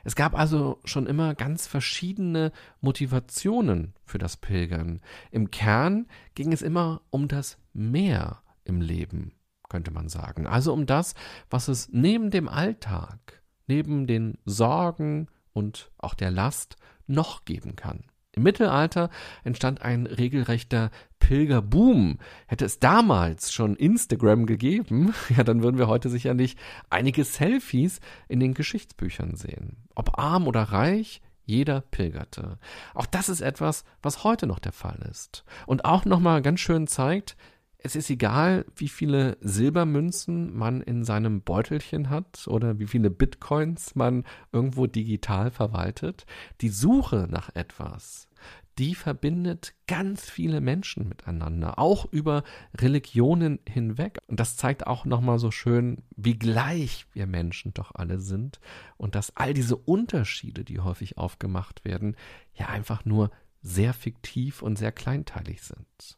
Es 0.03 0.15
gab 0.15 0.37
also 0.37 0.79
schon 0.83 1.07
immer 1.07 1.35
ganz 1.35 1.65
verschiedene 1.65 2.51
Motivationen 2.81 3.93
für 4.03 4.17
das 4.17 4.37
Pilgern. 4.37 4.99
Im 5.31 5.51
Kern 5.51 6.07
ging 6.35 6.51
es 6.51 6.61
immer 6.61 7.01
um 7.09 7.27
das 7.27 7.57
Mehr 7.71 8.41
im 8.65 8.81
Leben, 8.81 9.33
könnte 9.69 9.91
man 9.91 10.09
sagen. 10.09 10.45
Also 10.45 10.73
um 10.73 10.85
das, 10.85 11.15
was 11.49 11.69
es 11.69 11.89
neben 11.91 12.29
dem 12.29 12.49
Alltag, 12.49 13.41
neben 13.67 14.05
den 14.05 14.37
Sorgen 14.45 15.27
und 15.53 15.91
auch 15.97 16.13
der 16.13 16.29
Last 16.29 16.75
noch 17.07 17.45
geben 17.45 17.75
kann. 17.75 18.03
Im 18.35 18.43
Mittelalter 18.43 19.09
entstand 19.43 19.81
ein 19.81 20.07
regelrechter 20.07 20.89
Pilgerboom. 21.19 22.17
Hätte 22.47 22.65
es 22.65 22.79
damals 22.79 23.53
schon 23.53 23.75
Instagram 23.75 24.45
gegeben, 24.45 25.13
ja, 25.37 25.43
dann 25.43 25.63
würden 25.63 25.77
wir 25.77 25.87
heute 25.87 26.09
sicherlich 26.09 26.57
einige 26.89 27.23
Selfies 27.23 27.99
in 28.27 28.39
den 28.39 28.53
Geschichtsbüchern 28.53 29.35
sehen. 29.35 29.77
Ob 29.95 30.17
arm 30.17 30.47
oder 30.47 30.63
reich, 30.63 31.21
jeder 31.45 31.81
pilgerte. 31.81 32.57
Auch 32.93 33.05
das 33.05 33.29
ist 33.29 33.41
etwas, 33.41 33.83
was 34.01 34.23
heute 34.23 34.47
noch 34.47 34.59
der 34.59 34.71
Fall 34.71 34.99
ist. 35.09 35.43
Und 35.65 35.85
auch 35.85 36.05
nochmal 36.05 36.41
ganz 36.41 36.59
schön 36.59 36.87
zeigt, 36.87 37.35
es 37.83 37.97
ist 37.97 38.09
egal, 38.09 38.65
wie 38.77 38.87
viele 38.87 39.37
Silbermünzen 39.41 40.55
man 40.55 40.81
in 40.81 41.03
seinem 41.03 41.41
Beutelchen 41.41 42.09
hat 42.09 42.47
oder 42.47 42.79
wie 42.79 42.87
viele 42.87 43.09
Bitcoins 43.09 43.95
man 43.95 44.23
irgendwo 44.53 44.87
digital 44.87 45.51
verwaltet. 45.51 46.25
Die 46.61 46.69
Suche 46.69 47.27
nach 47.29 47.53
etwas, 47.55 48.29
die 48.77 48.95
verbindet 48.95 49.73
ganz 49.85 50.29
viele 50.29 50.61
Menschen 50.61 51.09
miteinander, 51.09 51.77
auch 51.77 52.05
über 52.09 52.43
Religionen 52.73 53.59
hinweg. 53.67 54.19
Und 54.27 54.39
das 54.39 54.55
zeigt 54.55 54.87
auch 54.87 55.03
nochmal 55.03 55.37
so 55.37 55.51
schön, 55.51 56.03
wie 56.15 56.39
gleich 56.39 57.05
wir 57.11 57.27
Menschen 57.27 57.73
doch 57.73 57.93
alle 57.93 58.19
sind 58.19 58.61
und 58.95 59.13
dass 59.15 59.35
all 59.35 59.53
diese 59.53 59.75
Unterschiede, 59.75 60.63
die 60.63 60.79
häufig 60.79 61.17
aufgemacht 61.17 61.83
werden, 61.83 62.15
ja 62.55 62.67
einfach 62.67 63.03
nur 63.03 63.29
sehr 63.61 63.93
fiktiv 63.93 64.61
und 64.61 64.77
sehr 64.77 64.93
kleinteilig 64.93 65.61
sind. 65.61 66.17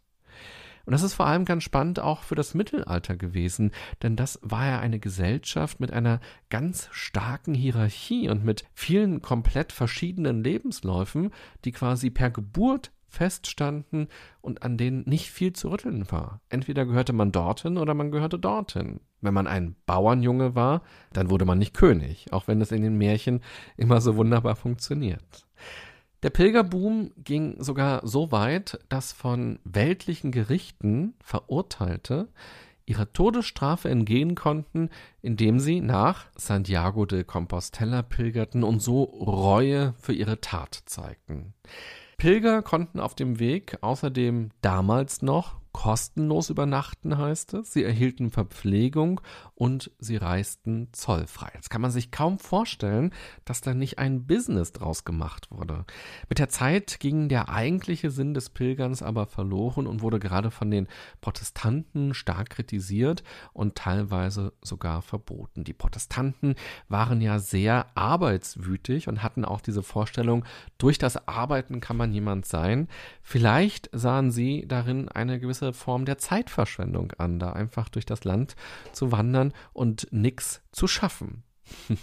Und 0.85 0.91
das 0.91 1.03
ist 1.03 1.13
vor 1.13 1.27
allem 1.27 1.45
ganz 1.45 1.63
spannend 1.63 1.99
auch 1.99 2.23
für 2.23 2.35
das 2.35 2.53
Mittelalter 2.53 3.15
gewesen, 3.15 3.71
denn 4.03 4.15
das 4.15 4.39
war 4.41 4.65
ja 4.65 4.79
eine 4.79 4.99
Gesellschaft 4.99 5.79
mit 5.79 5.91
einer 5.91 6.19
ganz 6.49 6.89
starken 6.91 7.53
Hierarchie 7.53 8.29
und 8.29 8.45
mit 8.45 8.65
vielen 8.73 9.21
komplett 9.21 9.71
verschiedenen 9.71 10.43
Lebensläufen, 10.43 11.31
die 11.63 11.71
quasi 11.71 12.09
per 12.09 12.29
Geburt 12.29 12.91
feststanden 13.07 14.09
und 14.41 14.63
an 14.63 14.77
denen 14.77 15.03
nicht 15.07 15.31
viel 15.31 15.53
zu 15.53 15.69
rütteln 15.69 16.11
war. 16.11 16.41
Entweder 16.49 16.85
gehörte 16.85 17.13
man 17.13 17.31
dorthin 17.31 17.77
oder 17.77 17.93
man 17.93 18.11
gehörte 18.11 18.37
dorthin. 18.37 18.99
Wenn 19.21 19.33
man 19.33 19.47
ein 19.47 19.75
Bauernjunge 19.85 20.53
war, 20.53 20.81
dann 21.13 21.29
wurde 21.29 21.45
man 21.45 21.57
nicht 21.57 21.73
König, 21.73 22.31
auch 22.31 22.47
wenn 22.47 22.61
es 22.61 22.71
in 22.71 22.81
den 22.81 22.97
Märchen 22.97 23.41
immer 23.77 24.01
so 24.01 24.17
wunderbar 24.17 24.55
funktioniert. 24.55 25.47
Der 26.25 26.31
Pilgerboom 26.31 27.11
ging 27.23 27.61
sogar 27.61 28.01
so 28.03 28.31
weit, 28.31 28.79
dass 28.89 29.11
von 29.11 29.59
weltlichen 29.63 30.31
Gerichten 30.31 31.13
Verurteilte 31.21 32.29
ihrer 32.87 33.13
Todesstrafe 33.13 33.89
entgehen 33.89 34.33
konnten, 34.33 34.89
indem 35.21 35.59
sie 35.59 35.81
nach 35.81 36.25
Santiago 36.35 37.05
de 37.05 37.25
Compostela 37.25 38.01
pilgerten 38.01 38.63
und 38.63 38.79
so 38.79 39.03
Reue 39.03 39.93
für 39.99 40.13
ihre 40.13 40.41
Tat 40.41 40.81
zeigten. 40.87 41.53
Pilger 42.17 42.63
konnten 42.63 42.99
auf 42.99 43.13
dem 43.13 43.37
Weg 43.37 43.77
außerdem 43.81 44.49
damals 44.61 45.21
noch 45.21 45.59
kostenlos 45.75 46.49
übernachten, 46.49 47.17
heißt 47.17 47.55
es. 47.55 47.73
Sie 47.73 47.83
erhielten 47.83 48.31
Verpflegung 48.31 49.19
und 49.55 49.91
sie 49.99 50.15
reisten 50.15 50.87
zollfrei. 50.93 51.51
Jetzt 51.53 51.69
kann 51.69 51.81
man 51.81 51.91
sich 51.91 52.11
kaum 52.11 52.39
vorstellen, 52.39 53.11
dass 53.43 53.59
da 53.59 53.73
nicht 53.73 53.99
ein 53.99 54.25
Business 54.25 54.71
draus 54.71 55.03
gemacht 55.03 55.51
wurde. 55.51 55.83
Mit 56.29 56.39
der 56.39 56.47
Zeit 56.47 57.01
ging 57.01 57.27
der 57.27 57.49
eigentliche 57.49 58.09
Sinn 58.09 58.33
des 58.33 58.51
Pilgerns 58.51 59.03
aber 59.03 59.25
verloren 59.25 59.85
und 59.85 60.01
wurde 60.01 60.17
gerade 60.17 60.49
von 60.49 60.71
den 60.71 60.87
Protestanten 61.19 62.13
stark 62.13 62.51
kritisiert 62.51 63.25
und 63.51 63.75
teilweise 63.75 64.53
sogar 64.61 65.01
verboten. 65.01 65.65
Die 65.65 65.73
Protestanten 65.73 66.55
waren 66.87 67.19
ja 67.19 67.39
sehr 67.39 67.87
arbeitswütig 67.95 69.09
und 69.09 69.23
hatten 69.23 69.43
auch 69.43 69.59
diese 69.59 69.83
Vorstellung, 69.83 70.45
durch 70.77 70.99
das 70.99 71.27
Arbeiten 71.27 71.81
kann 71.81 71.97
man 71.97 72.13
jemand 72.13 72.45
sein. 72.45 72.87
Vielleicht 73.21 73.89
sahen 73.91 74.31
sie 74.31 74.65
darin 74.69 75.09
eine 75.09 75.37
gewisse 75.37 75.64
gewisse 75.65 75.73
Form 75.73 76.05
der 76.05 76.17
Zeitverschwendung 76.17 77.13
an, 77.17 77.39
da 77.39 77.53
einfach 77.53 77.89
durch 77.89 78.05
das 78.05 78.23
Land 78.23 78.55
zu 78.91 79.11
wandern 79.11 79.53
und 79.73 80.07
nichts 80.11 80.61
zu 80.71 80.87
schaffen. 80.87 81.43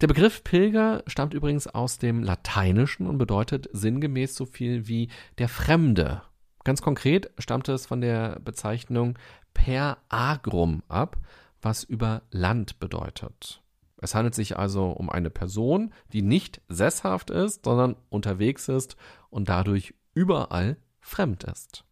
Der 0.00 0.08
Begriff 0.08 0.42
Pilger 0.42 1.04
stammt 1.06 1.34
übrigens 1.34 1.68
aus 1.68 1.98
dem 1.98 2.22
Lateinischen 2.24 3.06
und 3.06 3.16
bedeutet 3.16 3.68
sinngemäß 3.72 4.34
so 4.34 4.44
viel 4.44 4.88
wie 4.88 5.08
der 5.38 5.48
Fremde. 5.48 6.22
Ganz 6.64 6.82
konkret 6.82 7.30
stammt 7.38 7.68
es 7.68 7.86
von 7.86 8.00
der 8.00 8.40
Bezeichnung 8.40 9.16
per 9.54 9.98
agrum 10.08 10.82
ab, 10.88 11.16
was 11.62 11.84
über 11.84 12.22
Land 12.32 12.80
bedeutet. 12.80 13.62
Es 13.98 14.16
handelt 14.16 14.34
sich 14.34 14.58
also 14.58 14.90
um 14.90 15.10
eine 15.10 15.30
Person, 15.30 15.94
die 16.12 16.22
nicht 16.22 16.60
sesshaft 16.68 17.30
ist, 17.30 17.64
sondern 17.64 17.94
unterwegs 18.10 18.68
ist 18.68 18.96
und 19.30 19.48
dadurch 19.48 19.94
überall 20.12 20.76
fremd 21.00 21.44
ist. 21.44 21.84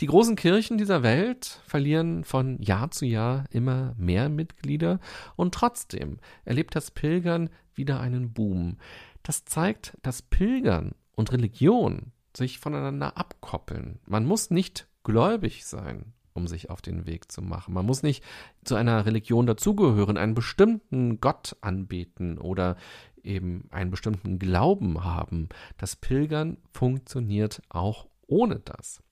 Die 0.00 0.06
großen 0.06 0.34
Kirchen 0.34 0.78
dieser 0.78 1.02
Welt 1.02 1.60
verlieren 1.66 2.24
von 2.24 2.58
Jahr 2.62 2.90
zu 2.90 3.04
Jahr 3.04 3.44
immer 3.50 3.94
mehr 3.98 4.30
Mitglieder 4.30 4.98
und 5.36 5.52
trotzdem 5.52 6.20
erlebt 6.46 6.74
das 6.74 6.90
Pilgern 6.90 7.50
wieder 7.74 8.00
einen 8.00 8.32
Boom. 8.32 8.78
Das 9.22 9.44
zeigt, 9.44 9.98
dass 10.00 10.22
Pilgern 10.22 10.94
und 11.14 11.32
Religion 11.32 12.12
sich 12.34 12.58
voneinander 12.58 13.18
abkoppeln. 13.18 14.00
Man 14.06 14.24
muss 14.24 14.48
nicht 14.48 14.88
gläubig 15.02 15.66
sein, 15.66 16.14
um 16.32 16.48
sich 16.48 16.70
auf 16.70 16.80
den 16.80 17.06
Weg 17.06 17.30
zu 17.30 17.42
machen. 17.42 17.74
Man 17.74 17.84
muss 17.84 18.02
nicht 18.02 18.24
zu 18.64 18.76
einer 18.76 19.04
Religion 19.04 19.44
dazugehören, 19.44 20.16
einen 20.16 20.34
bestimmten 20.34 21.20
Gott 21.20 21.56
anbeten 21.60 22.38
oder 22.38 22.76
eben 23.22 23.68
einen 23.70 23.90
bestimmten 23.90 24.38
Glauben 24.38 25.04
haben. 25.04 25.50
Das 25.76 25.94
Pilgern 25.94 26.56
funktioniert 26.72 27.60
auch 27.68 28.06
ohne 28.26 28.60
das. 28.60 29.02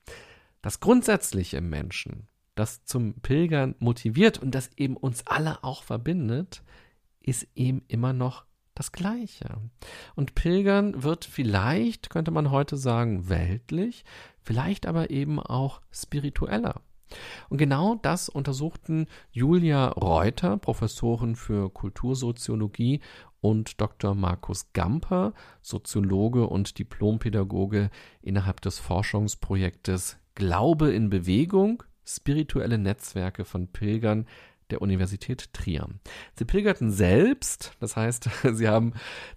Das 0.62 0.80
Grundsätzliche 0.80 1.58
im 1.58 1.70
Menschen, 1.70 2.28
das 2.54 2.84
zum 2.84 3.14
Pilgern 3.20 3.74
motiviert 3.78 4.38
und 4.38 4.54
das 4.54 4.70
eben 4.76 4.96
uns 4.96 5.26
alle 5.26 5.62
auch 5.62 5.82
verbindet, 5.82 6.62
ist 7.20 7.46
eben 7.54 7.82
immer 7.88 8.12
noch 8.12 8.44
das 8.74 8.92
Gleiche. 8.92 9.60
Und 10.14 10.34
Pilgern 10.34 11.02
wird 11.02 11.24
vielleicht, 11.24 12.10
könnte 12.10 12.30
man 12.30 12.50
heute 12.50 12.76
sagen, 12.76 13.28
weltlich, 13.28 14.04
vielleicht 14.40 14.86
aber 14.86 15.10
eben 15.10 15.40
auch 15.40 15.80
spiritueller. 15.90 16.80
Und 17.48 17.56
genau 17.56 17.94
das 17.94 18.28
untersuchten 18.28 19.06
Julia 19.30 19.88
Reuter, 19.88 20.58
Professorin 20.58 21.36
für 21.36 21.70
Kultursoziologie, 21.70 23.00
und 23.40 23.80
Dr. 23.80 24.14
Markus 24.14 24.72
Gamper, 24.72 25.32
Soziologe 25.62 26.46
und 26.46 26.78
Diplompädagoge 26.78 27.90
innerhalb 28.20 28.60
des 28.60 28.78
Forschungsprojektes 28.78 30.18
Glaube 30.38 30.92
in 30.92 31.10
Bewegung, 31.10 31.82
spirituelle 32.04 32.78
Netzwerke 32.78 33.44
von 33.44 33.66
Pilgern 33.66 34.24
der 34.70 34.80
Universität 34.80 35.52
Trier. 35.52 35.88
Sie 36.36 36.44
pilgerten 36.44 36.92
selbst, 36.92 37.72
das 37.80 37.96
heißt, 37.96 38.30
sie 38.52 38.68
haben 38.68 38.92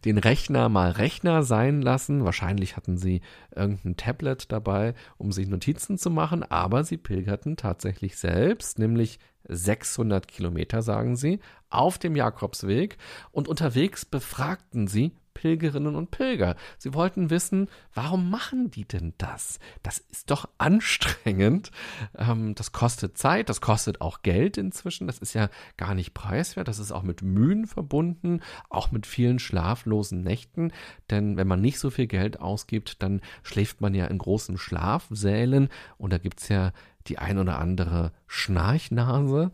den 0.06 0.20
Rechner 0.20 0.70
mal 0.70 0.92
Rechner 0.92 1.42
sein 1.42 1.82
lassen. 1.82 2.24
Wahrscheinlich 2.24 2.78
hatten 2.78 3.00
sie 3.00 3.22
irgendein 3.56 3.98
Tablet 3.98 4.52
dabei, 4.52 4.94
um 5.18 5.32
sich 5.32 5.48
Notizen 5.48 5.98
zu 5.98 6.12
machen, 6.12 6.44
aber 6.44 6.84
sie 6.84 6.98
pilgerten 6.98 7.58
tatsächlich 7.58 8.18
selbst, 8.18 8.78
nämlich 8.78 9.18
600 9.48 10.28
Kilometer, 10.28 10.84
sagen 10.84 11.16
sie, 11.16 11.40
auf 11.72 11.98
dem 11.98 12.16
Jakobsweg 12.16 13.00
und 13.32 13.48
unterwegs 13.48 14.06
befragten 14.06 14.86
sie 14.86 15.14
Pilgerinnen 15.34 15.96
und 15.96 16.12
Pilger. 16.12 16.56
Sie 16.78 16.94
wollten 16.94 17.30
wissen, 17.30 17.70
warum 17.94 18.30
machen 18.30 18.72
die 18.72 18.86
denn 18.86 19.14
das? 19.18 19.60
Das 19.84 19.98
ist 20.00 20.30
doch 20.32 20.48
anstrengend. 20.58 21.72
Ähm, 22.18 22.56
das 22.56 22.72
kostet 22.72 23.18
Zeit, 23.18 23.50
das 23.50 23.62
kostet 23.62 24.02
auch 24.02 24.22
Geld 24.22 24.58
inzwischen. 24.58 25.08
Das 25.08 25.20
ist 25.20 25.34
ja 25.34 25.50
gar 25.78 25.96
nicht 25.96 26.14
preiswert. 26.14 26.68
Das 26.68 26.80
ist 26.80 26.92
auch 26.92 27.04
mit 27.04 27.22
Mühen 27.22 27.68
verbunden, 27.68 28.42
auch 28.70 28.92
mit 28.92 29.08
vielen 29.08 29.40
schlaflosen 29.40 30.22
Nächten. 30.22 30.72
Denn 31.10 31.38
wenn 31.38 31.48
man 31.48 31.62
nicht 31.62 31.80
so 31.80 31.90
viel 31.90 32.08
Geld 32.08 32.40
ausgibt, 32.40 33.02
dann 33.02 33.22
schläft 33.44 33.82
man 33.82 33.94
ja 33.94 34.06
in 34.06 34.18
großen 34.18 34.58
Schlafsälen. 34.58 35.70
Und 35.98 36.14
da 36.14 36.18
gibt's 36.18 36.50
ja 36.50 36.72
die 37.08 37.18
ein 37.18 37.40
oder 37.40 37.58
andere 37.60 38.12
Schnarchnase. 38.28 39.52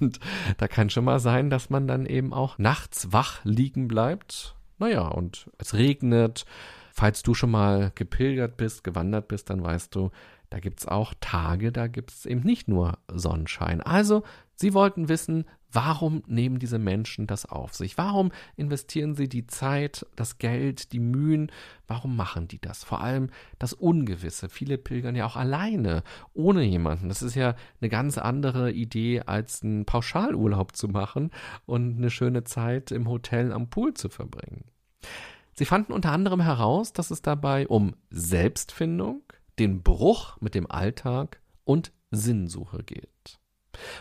Und 0.00 0.20
da 0.58 0.68
kann 0.68 0.90
schon 0.90 1.04
mal 1.04 1.18
sein, 1.18 1.50
dass 1.50 1.70
man 1.70 1.88
dann 1.88 2.06
eben 2.06 2.32
auch 2.32 2.58
nachts 2.58 3.12
wach 3.12 3.40
liegen 3.44 3.88
bleibt 3.88 4.57
naja, 4.78 5.06
und 5.08 5.50
es 5.58 5.74
regnet. 5.74 6.44
Falls 6.92 7.22
du 7.22 7.34
schon 7.34 7.50
mal 7.50 7.92
gepilgert 7.94 8.56
bist, 8.56 8.82
gewandert 8.82 9.28
bist, 9.28 9.50
dann 9.50 9.62
weißt 9.62 9.94
du, 9.94 10.10
da 10.50 10.58
gibt's 10.58 10.86
auch 10.86 11.14
Tage, 11.20 11.70
da 11.70 11.86
gibt's 11.86 12.26
eben 12.26 12.40
nicht 12.40 12.68
nur 12.68 12.98
Sonnenschein. 13.12 13.80
Also, 13.80 14.24
sie 14.56 14.74
wollten 14.74 15.08
wissen, 15.08 15.44
Warum 15.70 16.22
nehmen 16.26 16.58
diese 16.58 16.78
Menschen 16.78 17.26
das 17.26 17.44
auf 17.44 17.74
sich? 17.74 17.98
Warum 17.98 18.32
investieren 18.56 19.14
sie 19.14 19.28
die 19.28 19.46
Zeit, 19.46 20.06
das 20.16 20.38
Geld, 20.38 20.92
die 20.92 20.98
Mühen? 20.98 21.52
Warum 21.86 22.16
machen 22.16 22.48
die 22.48 22.60
das? 22.60 22.84
Vor 22.84 23.02
allem 23.02 23.28
das 23.58 23.74
Ungewisse. 23.74 24.48
Viele 24.48 24.78
pilgern 24.78 25.14
ja 25.14 25.26
auch 25.26 25.36
alleine, 25.36 26.02
ohne 26.32 26.62
jemanden. 26.62 27.08
Das 27.08 27.22
ist 27.22 27.34
ja 27.34 27.54
eine 27.80 27.90
ganz 27.90 28.16
andere 28.16 28.72
Idee, 28.72 29.20
als 29.26 29.62
einen 29.62 29.84
Pauschalurlaub 29.84 30.74
zu 30.74 30.88
machen 30.88 31.30
und 31.66 31.98
eine 31.98 32.10
schöne 32.10 32.44
Zeit 32.44 32.90
im 32.90 33.08
Hotel 33.08 33.52
am 33.52 33.68
Pool 33.68 33.92
zu 33.92 34.08
verbringen. 34.08 34.64
Sie 35.52 35.64
fanden 35.66 35.92
unter 35.92 36.12
anderem 36.12 36.40
heraus, 36.40 36.92
dass 36.92 37.10
es 37.10 37.20
dabei 37.20 37.66
um 37.68 37.94
Selbstfindung, 38.10 39.22
den 39.58 39.82
Bruch 39.82 40.40
mit 40.40 40.54
dem 40.54 40.70
Alltag 40.70 41.40
und 41.64 41.92
Sinnsuche 42.10 42.84
geht. 42.84 43.38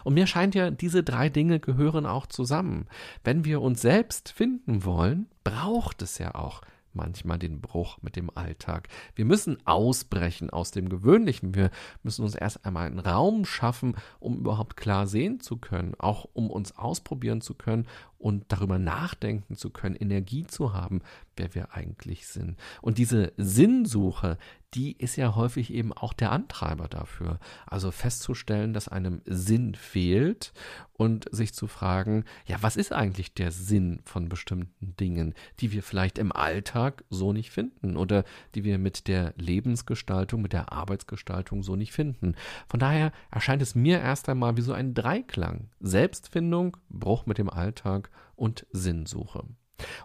Und 0.03 0.13
mir 0.13 0.27
scheint 0.27 0.55
ja, 0.55 0.71
diese 0.71 1.03
drei 1.03 1.29
Dinge 1.29 1.59
gehören 1.59 2.05
auch 2.05 2.25
zusammen. 2.25 2.87
Wenn 3.23 3.45
wir 3.45 3.61
uns 3.61 3.81
selbst 3.81 4.29
finden 4.29 4.85
wollen, 4.85 5.27
braucht 5.43 6.01
es 6.01 6.17
ja 6.17 6.35
auch 6.35 6.61
manchmal 6.97 7.39
den 7.39 7.61
Bruch 7.61 7.99
mit 8.01 8.17
dem 8.17 8.29
Alltag. 8.35 8.89
Wir 9.15 9.23
müssen 9.23 9.65
ausbrechen 9.65 10.49
aus 10.49 10.71
dem 10.71 10.89
Gewöhnlichen. 10.89 11.55
Wir 11.55 11.69
müssen 12.03 12.23
uns 12.23 12.35
erst 12.35 12.65
einmal 12.65 12.87
einen 12.87 12.99
Raum 12.99 13.45
schaffen, 13.45 13.95
um 14.19 14.39
überhaupt 14.39 14.75
klar 14.75 15.07
sehen 15.07 15.39
zu 15.39 15.57
können, 15.57 15.93
auch 15.99 16.27
um 16.33 16.49
uns 16.49 16.75
ausprobieren 16.75 17.39
zu 17.39 17.53
können 17.53 17.87
und 18.17 18.45
darüber 18.49 18.79
nachdenken 18.79 19.55
zu 19.55 19.69
können, 19.69 19.95
Energie 19.95 20.45
zu 20.45 20.73
haben, 20.73 21.01
wer 21.37 21.53
wir 21.55 21.73
eigentlich 21.73 22.27
sind. 22.27 22.57
Und 22.81 22.97
diese 22.97 23.31
Sinnsuche, 23.37 24.37
die 24.77 24.91
ist 24.91 25.15
ja 25.15 25.35
häufig 25.35 25.73
eben 25.73 25.91
auch 25.91 26.13
der 26.13 26.31
Antreiber 26.31 26.87
dafür. 26.87 27.39
Also 27.65 27.89
festzustellen, 27.89 28.73
dass 28.73 28.87
einem 28.87 29.23
Sinn 29.25 29.73
fehlt 29.73 30.53
und 30.93 31.25
sich 31.31 31.55
zu 31.55 31.65
fragen, 31.65 32.25
ja, 32.45 32.57
was 32.61 32.77
ist 32.77 32.93
eigentlich 32.93 33.33
der 33.33 33.49
Sinn 33.51 34.01
von 34.05 34.29
bestimmten 34.29 34.95
Dingen, 34.97 35.33
die 35.59 35.71
wir 35.71 35.81
vielleicht 35.81 36.19
im 36.19 36.31
Alltag 36.31 37.03
so 37.09 37.33
nicht 37.33 37.49
finden 37.49 37.97
oder 37.97 38.23
die 38.53 38.63
wir 38.63 38.77
mit 38.77 39.07
der 39.07 39.33
Lebensgestaltung, 39.37 40.43
mit 40.43 40.53
der 40.53 40.71
Arbeitsgestaltung 40.71 41.63
so 41.63 41.75
nicht 41.75 41.91
finden. 41.91 42.35
Von 42.67 42.79
daher 42.79 43.11
erscheint 43.31 43.63
es 43.63 43.73
mir 43.73 43.99
erst 43.99 44.29
einmal 44.29 44.57
wie 44.57 44.61
so 44.61 44.73
ein 44.73 44.93
Dreiklang. 44.93 45.71
Selbstfindung, 45.79 46.77
Bruch 46.87 47.25
mit 47.25 47.39
dem 47.39 47.49
Alltag 47.49 48.11
und 48.35 48.67
Sinnsuche. 48.71 49.43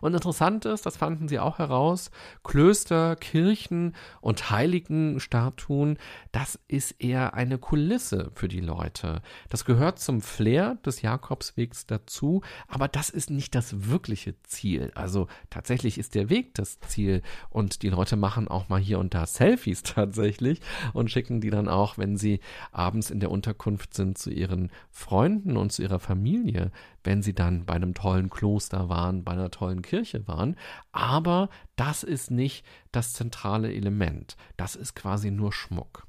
Und 0.01 0.15
interessant 0.15 0.65
ist, 0.65 0.87
das 0.87 0.97
fanden 0.97 1.29
sie 1.29 1.39
auch 1.39 1.59
heraus, 1.59 2.11
Klöster, 2.45 3.17
Kirchen 3.17 3.95
und 4.21 4.51
Heiligenstatuen, 4.51 5.99
das 6.31 6.59
ist 6.69 6.93
eher 7.03 7.35
eine 7.35 7.59
Kulisse 7.59 8.31
für 8.35 8.49
die 8.49 8.61
Leute. 8.61 9.23
Das 9.49 9.65
gehört 9.65 9.99
zum 9.99 10.21
Flair 10.21 10.77
des 10.85 11.03
Jakobswegs 11.03 11.87
dazu, 11.87 12.43
aber 12.69 12.89
das 12.89 13.11
ist 13.11 13.31
nicht 13.31 13.55
das 13.55 13.89
wirkliche 13.89 14.41
Ziel. 14.43 14.93
Also 14.95 15.29
tatsächlich 15.51 15.99
ist 15.99 16.15
der 16.15 16.31
Weg 16.31 16.55
das 16.55 16.81
Ziel 16.81 17.23
und 17.51 17.83
die 17.83 17.89
Leute 17.89 18.17
machen 18.17 18.49
auch 18.49 18.69
mal 18.69 18.81
hier 18.81 18.99
und 18.99 19.15
da 19.15 19.27
Selfies 19.27 19.83
tatsächlich 19.83 20.61
und 20.93 21.11
schicken 21.11 21.41
die 21.41 21.51
dann 21.51 21.69
auch, 21.69 21.99
wenn 21.99 22.17
sie 22.17 22.41
abends 22.73 23.11
in 23.11 23.21
der 23.21 23.31
Unterkunft 23.31 23.95
sind, 23.95 24.19
zu 24.19 24.31
ihren 24.31 24.71
Freunden 24.91 25.57
und 25.57 25.73
zu 25.73 25.83
ihrer 25.83 26.01
Familie 26.01 26.71
wenn 27.05 27.23
sie 27.23 27.35
dann 27.35 27.65
bei 27.65 27.75
einem 27.75 27.95
tollen 27.95 28.31
Kloster 28.31 28.89
waren, 28.89 29.25
bei 29.25 29.33
einer 29.33 29.51
tollen 29.51 29.83
Kirche 29.83 30.27
waren. 30.29 30.57
Aber 30.93 31.49
das 31.77 32.03
ist 32.03 32.31
nicht 32.31 32.65
das 32.93 33.13
zentrale 33.13 33.73
Element. 33.73 34.37
Das 34.57 34.77
ist 34.77 34.95
quasi 34.95 35.31
nur 35.31 35.53
Schmuck. 35.53 36.07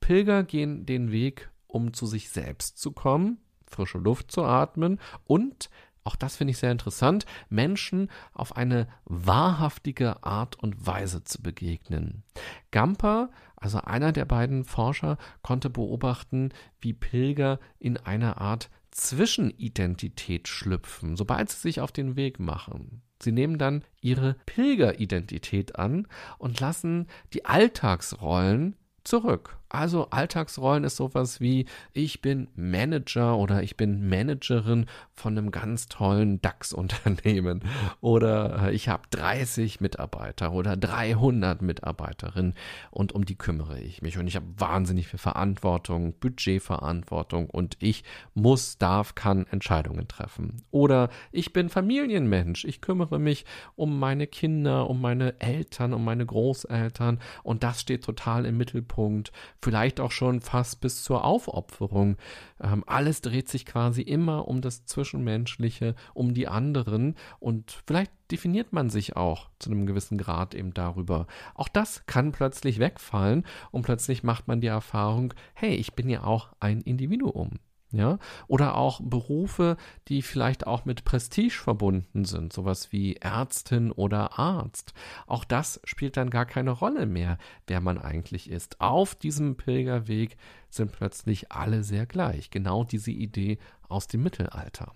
Pilger 0.00 0.44
gehen 0.44 0.86
den 0.86 1.10
Weg, 1.10 1.50
um 1.66 1.92
zu 1.92 2.06
sich 2.06 2.30
selbst 2.30 2.78
zu 2.78 2.92
kommen, 2.92 3.38
frische 3.66 3.98
Luft 3.98 4.30
zu 4.30 4.44
atmen 4.44 5.00
und 5.24 5.68
auch 6.06 6.14
das 6.14 6.36
finde 6.36 6.52
ich 6.52 6.58
sehr 6.58 6.70
interessant, 6.70 7.26
Menschen 7.48 8.08
auf 8.32 8.56
eine 8.56 8.86
wahrhaftige 9.06 10.22
Art 10.22 10.54
und 10.54 10.86
Weise 10.86 11.24
zu 11.24 11.42
begegnen. 11.42 12.22
Gamper, 12.70 13.30
also 13.56 13.80
einer 13.80 14.12
der 14.12 14.24
beiden 14.24 14.64
Forscher, 14.64 15.18
konnte 15.42 15.68
beobachten, 15.68 16.50
wie 16.80 16.92
Pilger 16.92 17.58
in 17.80 17.96
einer 17.96 18.40
Art 18.40 18.70
Zwischenidentität 18.96 20.48
schlüpfen, 20.48 21.16
sobald 21.16 21.50
sie 21.50 21.60
sich 21.60 21.80
auf 21.80 21.92
den 21.92 22.16
Weg 22.16 22.40
machen. 22.40 23.02
Sie 23.22 23.32
nehmen 23.32 23.58
dann 23.58 23.84
ihre 24.00 24.36
Pilgeridentität 24.46 25.76
an 25.76 26.08
und 26.38 26.60
lassen 26.60 27.06
die 27.32 27.44
Alltagsrollen 27.44 28.76
zurück. 29.04 29.58
Also 29.68 30.10
Alltagsrollen 30.10 30.84
ist 30.84 30.96
sowas 30.96 31.40
wie 31.40 31.66
ich 31.92 32.22
bin 32.22 32.48
Manager 32.54 33.36
oder 33.36 33.62
ich 33.62 33.76
bin 33.76 34.08
Managerin 34.08 34.86
von 35.12 35.36
einem 35.36 35.50
ganz 35.50 35.88
tollen 35.88 36.40
DAX-Unternehmen. 36.40 37.62
Oder 38.00 38.66
äh, 38.66 38.74
ich 38.74 38.88
habe 38.88 39.02
30 39.10 39.80
Mitarbeiter 39.80 40.52
oder 40.52 40.76
300 40.76 41.62
Mitarbeiterinnen 41.62 42.54
und 42.90 43.12
um 43.12 43.24
die 43.24 43.36
kümmere 43.36 43.80
ich 43.80 44.02
mich. 44.02 44.18
Und 44.18 44.26
ich 44.26 44.36
habe 44.36 44.46
wahnsinnig 44.56 45.08
viel 45.08 45.18
Verantwortung, 45.18 46.14
Budgetverantwortung 46.18 47.50
und 47.50 47.76
ich 47.80 48.04
muss, 48.34 48.78
darf, 48.78 49.14
kann 49.14 49.46
Entscheidungen 49.50 50.06
treffen. 50.08 50.62
Oder 50.70 51.08
ich 51.32 51.52
bin 51.52 51.68
Familienmensch, 51.68 52.64
ich 52.64 52.80
kümmere 52.80 53.18
mich 53.18 53.44
um 53.74 53.98
meine 53.98 54.26
Kinder, 54.26 54.88
um 54.88 55.00
meine 55.00 55.40
Eltern, 55.40 55.92
um 55.92 56.04
meine 56.04 56.24
Großeltern. 56.24 57.18
Und 57.42 57.62
das 57.62 57.80
steht 57.80 58.04
total 58.04 58.46
im 58.46 58.56
Mittelpunkt 58.56 59.32
vielleicht 59.66 59.98
auch 59.98 60.12
schon 60.12 60.40
fast 60.40 60.80
bis 60.80 61.02
zur 61.02 61.24
Aufopferung. 61.24 62.18
Ähm, 62.62 62.84
alles 62.86 63.20
dreht 63.20 63.48
sich 63.48 63.66
quasi 63.66 64.00
immer 64.00 64.46
um 64.46 64.60
das 64.60 64.84
Zwischenmenschliche, 64.84 65.96
um 66.14 66.34
die 66.34 66.46
anderen 66.46 67.16
und 67.40 67.82
vielleicht 67.84 68.12
definiert 68.30 68.72
man 68.72 68.90
sich 68.90 69.16
auch 69.16 69.50
zu 69.58 69.72
einem 69.72 69.84
gewissen 69.84 70.18
Grad 70.18 70.54
eben 70.54 70.72
darüber. 70.72 71.26
Auch 71.56 71.66
das 71.66 72.06
kann 72.06 72.30
plötzlich 72.30 72.78
wegfallen 72.78 73.44
und 73.72 73.82
plötzlich 73.82 74.22
macht 74.22 74.46
man 74.46 74.60
die 74.60 74.68
Erfahrung, 74.68 75.34
hey, 75.54 75.74
ich 75.74 75.94
bin 75.94 76.08
ja 76.08 76.22
auch 76.22 76.52
ein 76.60 76.80
Individuum. 76.80 77.58
Ja, 77.96 78.18
oder 78.46 78.74
auch 78.74 79.00
Berufe, 79.02 79.78
die 80.08 80.20
vielleicht 80.20 80.66
auch 80.66 80.84
mit 80.84 81.04
Prestige 81.04 81.54
verbunden 81.54 82.26
sind, 82.26 82.52
sowas 82.52 82.92
wie 82.92 83.16
Ärztin 83.16 83.90
oder 83.90 84.38
Arzt. 84.38 84.92
Auch 85.26 85.44
das 85.44 85.80
spielt 85.84 86.18
dann 86.18 86.28
gar 86.28 86.44
keine 86.44 86.72
Rolle 86.72 87.06
mehr, 87.06 87.38
wer 87.66 87.80
man 87.80 87.96
eigentlich 87.96 88.50
ist. 88.50 88.82
Auf 88.82 89.14
diesem 89.14 89.56
Pilgerweg 89.56 90.36
sind 90.68 90.92
plötzlich 90.92 91.52
alle 91.52 91.84
sehr 91.84 92.04
gleich. 92.04 92.50
Genau 92.50 92.84
diese 92.84 93.12
Idee 93.12 93.56
aus 93.88 94.08
dem 94.08 94.22
Mittelalter. 94.22 94.92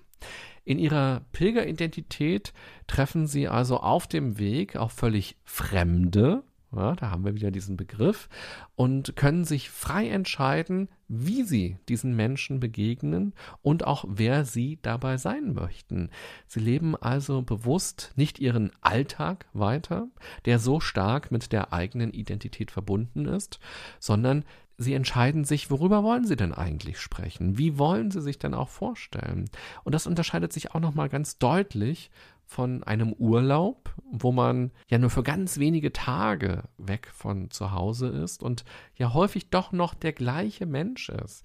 In 0.67 0.79
ihrer 0.79 1.23
Pilgeridentität 1.33 2.53
treffen 2.87 3.27
sie 3.27 3.49
also 3.49 3.79
auf 3.79 4.07
dem 4.09 4.39
Weg 4.39 4.77
auf 4.77 4.93
völlig 4.93 5.39
Fremde, 5.45 6.43
ja, 6.75 6.95
da 6.95 7.11
haben 7.11 7.25
wir 7.25 7.35
wieder 7.35 7.51
diesen 7.51 7.77
Begriff, 7.77 8.29
und 8.77 9.17
können 9.17 9.45
sich 9.45 9.71
frei 9.71 10.09
entscheiden, 10.09 10.89
wie 11.09 11.43
sie 11.43 11.79
diesen 11.89 12.15
Menschen 12.15 12.61
begegnen 12.61 13.35
und 13.63 13.85
auch 13.85 14.05
wer 14.09 14.45
sie 14.45 14.79
dabei 14.83 15.17
sein 15.17 15.53
möchten. 15.55 16.11
Sie 16.47 16.61
leben 16.61 16.97
also 16.97 17.43
bewusst 17.43 18.13
nicht 18.15 18.39
ihren 18.39 18.71
Alltag 18.81 19.47
weiter, 19.53 20.09
der 20.45 20.59
so 20.59 20.81
stark 20.81 21.33
mit 21.33 21.53
der 21.53 21.73
eigenen 21.73 22.13
Identität 22.13 22.71
verbunden 22.71 23.27
ist, 23.27 23.59
sondern 23.99 24.45
sie 24.79 24.95
entscheiden 24.95 25.45
sich, 25.45 25.71
worüber 25.71 26.03
wollen 26.03 26.25
sie 26.25 26.37
denn 26.37 26.55
eigentlich 26.55 26.99
sprechen? 27.01 27.59
Wie 27.59 27.77
wollen 27.77 28.11
sie 28.11 28.23
sich 28.23 28.39
denn 28.39 28.55
auch 28.55 28.69
vorstellen? 28.69 29.51
Und 29.85 29.95
das 29.95 30.07
unterscheidet 30.07 30.53
sich 30.53 30.75
auch 30.75 30.81
nochmal 30.81 31.09
ganz 31.09 31.39
deutlich 31.39 32.11
von 32.51 32.83
einem 32.83 33.13
Urlaub, 33.13 33.95
wo 34.11 34.33
man 34.33 34.73
ja 34.89 34.99
nur 34.99 35.09
für 35.09 35.23
ganz 35.23 35.59
wenige 35.61 35.93
Tage 35.93 36.65
weg 36.79 37.09
von 37.15 37.49
zu 37.53 37.71
Hause 37.71 38.09
ist 38.09 38.43
und 38.43 38.65
ja 38.97 39.15
häufig 39.15 39.51
doch 39.51 39.71
noch 39.71 39.95
der 39.95 40.13
gleiche 40.13 40.67
Mensch 40.67 41.11
ist. 41.11 41.45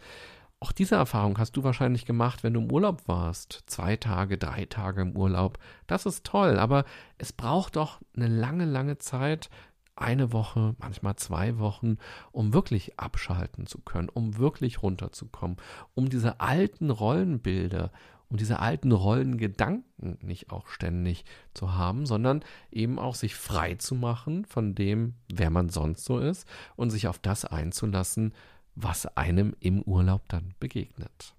Auch 0.60 0.72
diese 0.72 0.96
Erfahrung 0.96 1.38
hast 1.38 1.56
du 1.58 1.64
wahrscheinlich 1.64 2.06
gemacht, 2.06 2.44
wenn 2.44 2.56
du 2.56 2.62
im 2.62 2.72
Urlaub 2.72 3.08
warst. 3.08 3.66
Zwei 3.68 3.98
Tage, 3.98 4.40
drei 4.40 4.66
Tage 4.66 5.04
im 5.04 5.16
Urlaub. 5.16 5.60
Das 5.86 6.08
ist 6.08 6.26
toll, 6.26 6.58
aber 6.58 6.86
es 7.20 7.34
braucht 7.34 7.76
doch 7.76 8.00
eine 8.16 8.28
lange, 8.28 8.66
lange 8.66 8.98
Zeit, 8.98 9.52
eine 9.96 10.34
Woche, 10.34 10.76
manchmal 10.80 11.16
zwei 11.16 11.58
Wochen, 11.58 11.98
um 12.32 12.54
wirklich 12.54 13.00
abschalten 13.00 13.66
zu 13.66 13.80
können, 13.80 14.10
um 14.10 14.38
wirklich 14.38 14.84
runterzukommen, 14.84 15.58
um 15.94 16.10
diese 16.10 16.40
alten 16.40 16.90
Rollenbilder, 16.90 17.92
um 18.30 18.38
diese 18.38 18.60
alten 18.60 18.92
Rollengedanken 18.92 20.18
nicht 20.22 20.52
auch 20.52 20.68
ständig 20.68 21.24
zu 21.54 21.74
haben, 21.74 22.06
sondern 22.06 22.44
eben 22.72 23.00
auch 23.00 23.16
sich 23.16 23.36
frei 23.36 23.76
zu 23.76 23.96
machen 23.96 24.46
von 24.46 24.76
dem, 24.76 25.16
wer 25.32 25.50
man 25.50 25.70
sonst 25.70 26.06
so 26.06 26.20
ist 26.20 26.48
und 26.76 26.90
sich 26.90 27.08
auf 27.08 27.20
das 27.20 27.46
einzulassen, 27.46 28.34
was 28.76 29.06
einem 29.16 29.56
im 29.60 29.82
Urlaub 29.84 30.28
dann 30.28 30.54
begegnet. 30.60 31.34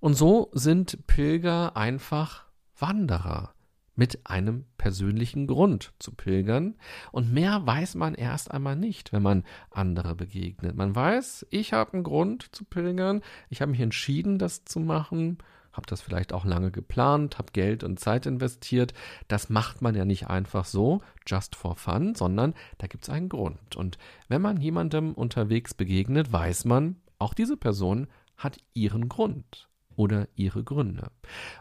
Und 0.00 0.14
so 0.14 0.50
sind 0.52 1.06
Pilger 1.06 1.76
einfach 1.76 2.46
Wanderer 2.78 3.52
mit 3.98 4.20
einem 4.28 4.64
persönlichen 4.78 5.48
Grund 5.48 5.92
zu 5.98 6.12
pilgern. 6.12 6.76
Und 7.10 7.32
mehr 7.32 7.66
weiß 7.66 7.96
man 7.96 8.14
erst 8.14 8.52
einmal 8.52 8.76
nicht, 8.76 9.12
wenn 9.12 9.24
man 9.24 9.42
andere 9.72 10.14
begegnet. 10.14 10.76
Man 10.76 10.94
weiß, 10.94 11.46
ich 11.50 11.72
habe 11.72 11.94
einen 11.94 12.04
Grund 12.04 12.54
zu 12.54 12.64
pilgern, 12.64 13.22
ich 13.50 13.60
habe 13.60 13.72
mich 13.72 13.80
entschieden, 13.80 14.38
das 14.38 14.64
zu 14.64 14.78
machen, 14.78 15.38
habe 15.72 15.86
das 15.88 16.00
vielleicht 16.00 16.32
auch 16.32 16.44
lange 16.44 16.70
geplant, 16.70 17.38
habe 17.38 17.50
Geld 17.52 17.82
und 17.82 17.98
Zeit 17.98 18.26
investiert. 18.26 18.94
Das 19.26 19.50
macht 19.50 19.82
man 19.82 19.96
ja 19.96 20.04
nicht 20.04 20.28
einfach 20.28 20.64
so, 20.64 21.02
just 21.26 21.56
for 21.56 21.74
fun, 21.74 22.14
sondern 22.14 22.54
da 22.78 22.86
gibt 22.86 23.02
es 23.02 23.10
einen 23.10 23.28
Grund. 23.28 23.74
Und 23.74 23.98
wenn 24.28 24.40
man 24.40 24.60
jemandem 24.60 25.12
unterwegs 25.12 25.74
begegnet, 25.74 26.32
weiß 26.32 26.66
man, 26.66 26.96
auch 27.18 27.34
diese 27.34 27.56
Person 27.56 28.06
hat 28.36 28.58
ihren 28.74 29.08
Grund 29.08 29.67
oder 29.98 30.28
ihre 30.36 30.62
Gründe. 30.62 31.10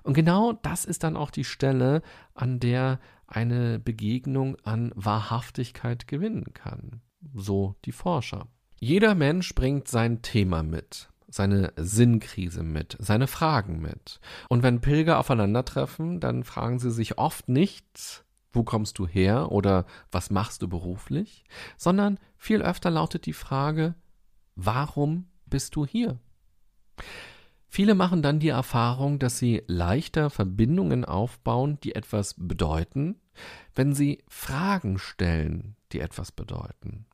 Und 0.03 0.13
genau 0.13 0.53
das 0.53 0.85
ist 0.85 1.03
dann 1.03 1.17
auch 1.17 1.31
die 1.31 1.43
Stelle, 1.43 2.03
an 2.35 2.59
der 2.59 2.99
eine 3.25 3.79
Begegnung 3.79 4.57
an 4.63 4.91
Wahrhaftigkeit 4.95 6.07
gewinnen 6.07 6.53
kann. 6.53 7.01
So 7.33 7.75
die 7.83 7.91
Forscher. 7.91 8.47
Jeder 8.79 9.15
Mensch 9.15 9.55
bringt 9.55 9.87
sein 9.87 10.21
Thema 10.21 10.61
mit, 10.61 11.09
seine 11.27 11.73
Sinnkrise 11.77 12.61
mit, 12.61 12.95
seine 12.99 13.25
Fragen 13.25 13.81
mit. 13.81 14.19
Und 14.49 14.61
wenn 14.61 14.81
Pilger 14.81 15.17
aufeinandertreffen, 15.17 16.19
dann 16.19 16.43
fragen 16.43 16.77
sie 16.77 16.91
sich 16.91 17.17
oft 17.17 17.49
nicht, 17.49 18.23
wo 18.51 18.63
kommst 18.63 18.99
du 18.99 19.07
her 19.07 19.51
oder 19.51 19.87
was 20.11 20.29
machst 20.29 20.61
du 20.61 20.67
beruflich, 20.67 21.43
sondern 21.75 22.19
viel 22.37 22.61
öfter 22.61 22.91
lautet 22.91 23.25
die 23.25 23.33
Frage, 23.33 23.95
warum 24.55 25.25
bist 25.47 25.75
du 25.75 25.87
hier? 25.87 26.19
Viele 27.69 27.95
machen 27.95 28.21
dann 28.21 28.39
die 28.39 28.49
Erfahrung, 28.49 29.19
dass 29.19 29.37
sie 29.37 29.63
leichter 29.67 30.29
Verbindungen 30.29 31.05
aufbauen, 31.05 31.79
die 31.83 31.95
etwas 31.95 32.35
bedeuten, 32.37 33.19
wenn 33.75 33.93
sie 33.93 34.23
Fragen 34.27 34.97
stellen, 34.97 35.75
die 35.91 35.99
etwas 35.99 36.31
bedeuten. 36.31 37.05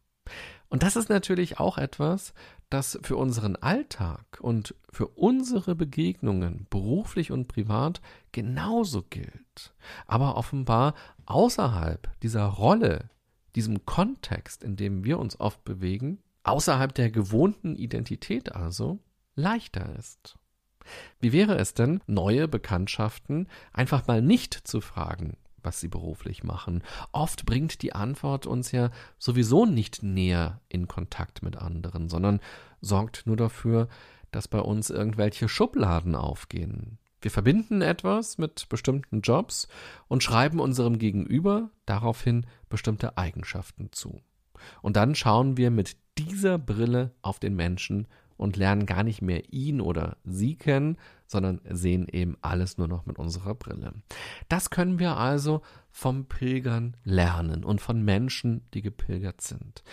Und 0.70 0.82
das 0.84 0.96
ist 0.96 1.10
natürlich 1.10 1.60
auch 1.60 1.78
etwas, 1.78 2.34
das 2.70 2.98
für 3.04 3.18
unseren 3.18 3.56
Alltag 3.56 4.39
und 4.42 4.74
für 4.89 5.08
unsere 5.08 5.76
Begegnungen, 5.76 6.66
beruflich 6.70 7.32
und 7.32 7.48
privat, 7.48 8.02
genauso 8.32 9.04
gilt. 9.04 9.76
Aber 10.08 10.36
offenbar 10.36 10.96
außerhalb 11.26 12.10
dieser 12.22 12.46
Rolle, 12.46 13.12
diesem 13.56 13.86
Kontext, 13.86 14.63
in 14.63 14.76
dem 14.76 15.04
wir 15.04 15.20
uns 15.20 15.39
oft 15.39 15.63
bewegen, 15.63 16.24
außerhalb 16.44 16.94
der 16.96 17.12
gewohnten 17.12 17.76
Identität 17.76 18.56
also, 18.56 19.00
leichter 19.36 19.96
ist. 19.98 20.39
Wie 21.19 21.34
wäre 21.34 21.58
es 21.58 21.74
denn, 21.74 22.02
neue 22.08 22.48
Bekanntschaften 22.48 23.48
einfach 23.72 24.08
mal 24.08 24.22
nicht 24.22 24.54
zu 24.54 24.82
fragen, 24.82 25.38
was 25.62 25.80
sie 25.80 25.88
beruflich 25.88 26.43
machen? 26.43 26.84
Oft 27.12 27.46
bringt 27.46 27.82
die 27.82 27.93
Antwort 27.93 28.46
uns 28.46 28.72
ja 28.72 28.91
sowieso 29.17 29.65
nicht 29.65 30.04
näher 30.04 30.62
in 30.69 30.88
Kontakt 30.88 31.43
mit 31.43 31.58
anderen, 31.58 32.10
sondern 32.10 32.39
sorgt 32.82 33.26
nur 33.26 33.38
dafür, 33.38 33.88
dass 34.32 34.48
bei 34.48 34.60
uns 34.60 34.89
irgendwelche 34.89 35.48
Schubladen 35.48 36.15
aufgehen. 36.15 36.98
Wir 37.22 37.32
verbinden 37.32 37.82
etwas 37.82 38.38
mit 38.38 38.67
bestimmten 38.67 39.22
Jobs 39.22 39.69
und 40.10 40.24
schreiben 40.24 40.60
unserem 40.60 41.00
Gegenüber 41.00 41.69
daraufhin 41.86 42.46
bestimmte 42.67 43.17
Eigenschaften 43.17 43.93
zu. 43.93 44.22
Und 44.82 44.98
dann 44.98 45.15
schauen 45.15 45.56
wir 45.56 45.72
mit 45.72 45.96
dieser 46.17 46.58
Brille 46.58 47.12
auf 47.22 47.39
den 47.39 47.56
Menschen 47.56 48.08
und 48.38 48.58
lernen 48.58 48.86
gar 48.86 49.04
nicht 49.04 49.22
mehr 49.22 49.54
ihn 49.54 49.82
oder 49.82 50.17
sie 50.24 50.56
kennen, 50.56 50.98
sondern 51.28 51.62
sehen 51.69 52.08
eben 52.12 52.38
alles 52.41 52.78
nur 52.78 52.88
noch 52.88 53.06
mit 53.06 53.17
unserer 53.17 53.56
Brille. 53.56 53.93
Das 54.50 54.69
können 54.69 55.00
wir 55.00 55.17
also 55.17 55.62
vom 55.89 56.26
Pilgern 56.26 56.98
lernen 57.04 57.63
und 57.63 57.82
von 57.82 58.04
Menschen, 58.04 58.67
die 58.74 58.82
gepilgert 58.82 59.41
sind. 59.41 59.84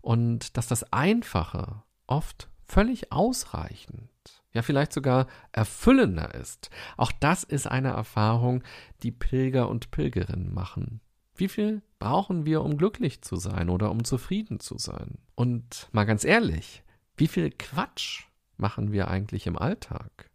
Und 0.00 0.56
dass 0.56 0.66
das 0.66 0.92
Einfache 0.92 1.82
oft 2.06 2.48
völlig 2.66 3.12
ausreichend, 3.12 4.08
ja 4.52 4.62
vielleicht 4.62 4.92
sogar 4.92 5.26
erfüllender 5.52 6.34
ist, 6.34 6.70
auch 6.96 7.12
das 7.12 7.44
ist 7.44 7.66
eine 7.66 7.90
Erfahrung, 7.90 8.62
die 9.02 9.12
Pilger 9.12 9.68
und 9.68 9.90
Pilgerinnen 9.90 10.52
machen. 10.52 11.00
Wie 11.34 11.48
viel 11.48 11.82
brauchen 11.98 12.44
wir, 12.44 12.62
um 12.62 12.76
glücklich 12.76 13.22
zu 13.22 13.36
sein 13.36 13.70
oder 13.70 13.90
um 13.90 14.04
zufrieden 14.04 14.60
zu 14.60 14.76
sein? 14.76 15.18
Und 15.34 15.88
mal 15.92 16.04
ganz 16.04 16.24
ehrlich, 16.24 16.82
wie 17.20 17.28
viel 17.28 17.50
Quatsch 17.50 18.24
machen 18.56 18.92
wir 18.92 19.08
eigentlich 19.08 19.46
im 19.46 19.58
Alltag? 19.58 20.30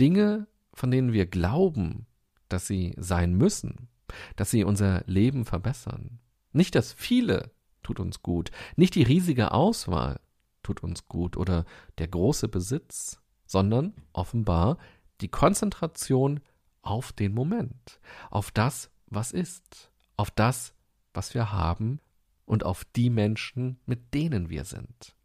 Dinge, 0.00 0.46
von 0.72 0.90
denen 0.90 1.12
wir 1.12 1.26
glauben, 1.26 2.06
dass 2.48 2.66
sie 2.66 2.94
sein 2.96 3.34
müssen, 3.34 3.88
dass 4.34 4.50
sie 4.50 4.64
unser 4.64 5.04
Leben 5.06 5.44
verbessern. 5.44 6.18
Nicht 6.52 6.74
das 6.74 6.94
viele 6.94 7.50
tut 7.82 8.00
uns 8.00 8.22
gut, 8.22 8.50
nicht 8.76 8.94
die 8.94 9.02
riesige 9.02 9.52
Auswahl 9.52 10.20
tut 10.62 10.82
uns 10.82 11.06
gut 11.06 11.36
oder 11.36 11.66
der 11.98 12.08
große 12.08 12.48
Besitz, 12.48 13.20
sondern 13.46 13.92
offenbar 14.14 14.78
die 15.20 15.28
Konzentration 15.28 16.40
auf 16.80 17.12
den 17.12 17.34
Moment, 17.34 18.00
auf 18.30 18.50
das, 18.50 18.90
was 19.08 19.32
ist, 19.32 19.90
auf 20.16 20.30
das, 20.30 20.72
was 21.12 21.34
wir 21.34 21.52
haben 21.52 22.00
und 22.46 22.64
auf 22.64 22.84
die 22.96 23.10
Menschen, 23.10 23.78
mit 23.84 24.14
denen 24.14 24.48
wir 24.48 24.64
sind. 24.64 25.15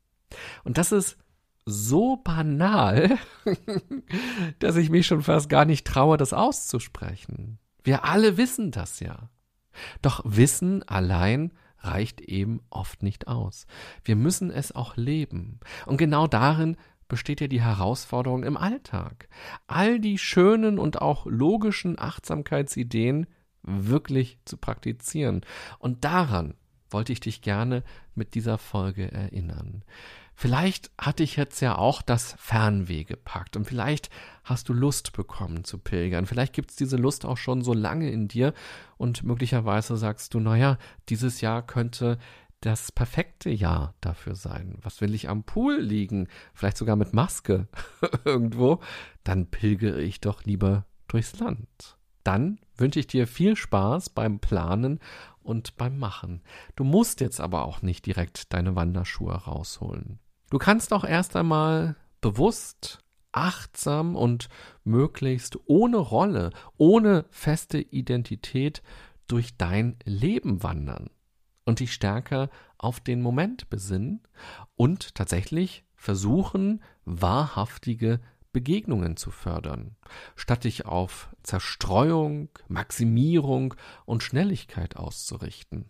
Und 0.64 0.78
das 0.78 0.92
ist 0.92 1.18
so 1.66 2.18
banal, 2.18 3.18
dass 4.60 4.76
ich 4.76 4.90
mich 4.90 5.08
schon 5.08 5.22
fast 5.22 5.50
gar 5.50 5.66
nicht 5.66 5.86
traue, 5.86 6.18
das 6.18 6.34
auszusprechen. 6.34 7.60
Wir 7.84 8.06
alle 8.06 8.38
wissen 8.38 8.72
das 8.72 9.00
ja. 9.00 9.30
Doch 10.02 10.22
Wissen 10.26 10.84
allein 10.84 11.54
reicht 11.80 12.22
eben 12.22 12.62
oft 12.70 13.04
nicht 13.04 13.28
aus. 13.28 13.66
Wir 14.04 14.16
müssen 14.16 14.52
es 14.52 14.74
auch 14.74 14.98
leben. 14.98 15.60
Und 15.86 15.98
genau 15.98 16.28
darin 16.28 16.78
besteht 17.08 17.42
ja 17.42 17.48
die 17.48 17.62
Herausforderung 17.62 18.44
im 18.44 18.56
Alltag. 18.56 19.28
All 19.68 20.00
die 20.00 20.18
schönen 20.18 20.80
und 20.80 21.02
auch 21.02 21.26
logischen 21.26 22.00
Achtsamkeitsideen 22.00 23.28
wirklich 23.64 24.40
zu 24.46 24.58
praktizieren. 24.58 25.42
Und 25.80 26.06
daran 26.06 26.56
wollte 26.90 27.14
ich 27.14 27.20
dich 27.20 27.42
gerne 27.42 27.84
mit 28.16 28.36
dieser 28.36 28.58
Folge 28.58 29.12
erinnern. 29.12 29.84
Vielleicht 30.42 30.90
hatte 30.98 31.22
ich 31.22 31.36
jetzt 31.36 31.60
ja 31.60 31.78
auch 31.78 32.02
das 32.02 32.34
Fernweh 32.40 33.04
gepackt 33.04 33.56
und 33.56 33.66
vielleicht 33.66 34.10
hast 34.44 34.70
du 34.70 34.74
Lust 34.74 35.14
bekommen 35.14 35.66
zu 35.66 35.78
pilgern. 35.78 36.26
Vielleicht 36.26 36.54
gibt 36.54 36.72
es 36.72 36.76
diese 36.76 36.98
Lust 36.98 37.28
auch 37.28 37.38
schon 37.38 37.62
so 37.62 37.76
lange 37.76 38.10
in 38.10 38.28
dir 38.28 38.56
und 38.98 39.22
möglicherweise 39.22 39.98
sagst 39.98 40.34
du, 40.34 40.40
naja, 40.40 40.80
dieses 41.10 41.42
Jahr 41.42 41.62
könnte 41.62 42.18
das 42.60 42.92
perfekte 42.92 43.52
Jahr 43.52 43.94
dafür 44.02 44.34
sein. 44.34 44.80
Was 44.82 45.00
will 45.00 45.14
ich 45.14 45.30
am 45.30 45.44
Pool 45.44 45.78
liegen? 45.78 46.28
Vielleicht 46.56 46.78
sogar 46.78 46.96
mit 46.96 47.14
Maske 47.14 47.68
irgendwo? 48.26 48.80
Dann 49.24 49.46
pilgere 49.46 50.00
ich 50.00 50.22
doch 50.22 50.44
lieber 50.44 50.88
durchs 51.08 51.38
Land. 51.38 51.98
Dann 52.24 52.58
wünsche 52.78 53.00
ich 53.00 53.06
dir 53.06 53.28
viel 53.28 53.56
Spaß 53.56 54.10
beim 54.10 54.40
Planen 54.40 55.02
und 55.44 55.78
beim 55.78 56.00
Machen. 56.00 56.42
Du 56.76 56.84
musst 56.84 57.22
jetzt 57.22 57.40
aber 57.40 57.64
auch 57.64 57.84
nicht 57.84 58.08
direkt 58.08 58.52
deine 58.54 58.76
Wanderschuhe 58.76 59.36
rausholen. 59.36 60.18
Du 60.52 60.58
kannst 60.58 60.92
auch 60.92 61.06
erst 61.06 61.38
einmal 61.38 61.96
bewusst, 62.20 63.00
achtsam 63.32 64.18
und 64.18 64.50
möglichst 64.84 65.58
ohne 65.66 65.96
Rolle, 65.96 66.52
ohne 66.76 67.24
feste 67.32 67.80
Identität 67.80 68.84
durch 69.28 69.56
dein 69.56 69.96
Leben 70.04 70.62
wandern 70.62 71.10
und 71.64 71.80
dich 71.80 71.94
stärker 71.94 72.50
auf 72.78 73.00
den 73.00 73.22
Moment 73.22 73.70
besinnen 73.70 74.24
und 74.76 75.16
tatsächlich 75.16 75.86
versuchen, 75.96 76.84
wahrhaftige 77.06 78.20
Begegnungen 78.52 79.16
zu 79.16 79.32
fördern, 79.32 79.96
statt 80.36 80.66
dich 80.66 80.86
auf 80.86 81.34
Zerstreuung, 81.44 82.50
Maximierung 82.68 83.74
und 84.04 84.22
Schnelligkeit 84.22 84.98
auszurichten. 84.98 85.86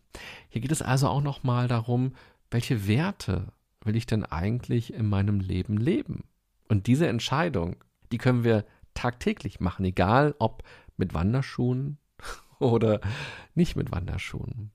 Hier 0.50 0.62
geht 0.62 0.72
es 0.72 0.84
also 0.84 1.08
auch 1.08 1.24
nochmal 1.24 1.68
darum, 1.68 2.14
welche 2.52 2.88
Werte 2.88 3.52
will 3.84 3.96
ich 3.96 4.06
denn 4.06 4.26
eigentlich 4.26 4.94
in 4.94 5.08
meinem 5.08 5.40
Leben 5.40 5.78
leben? 5.78 6.24
Und 6.68 6.88
diese 6.88 7.08
Entscheidung, 7.08 7.76
die 8.12 8.18
können 8.18 8.44
wir 8.44 8.66
tagtäglich 8.94 9.60
machen, 9.60 9.86
egal 9.86 10.36
ob 10.40 10.64
mit 10.98 11.14
Wanderschuhen 11.14 11.98
oder 12.60 13.02
nicht 13.56 13.76
mit 13.76 13.92
Wanderschuhen. 13.92 14.72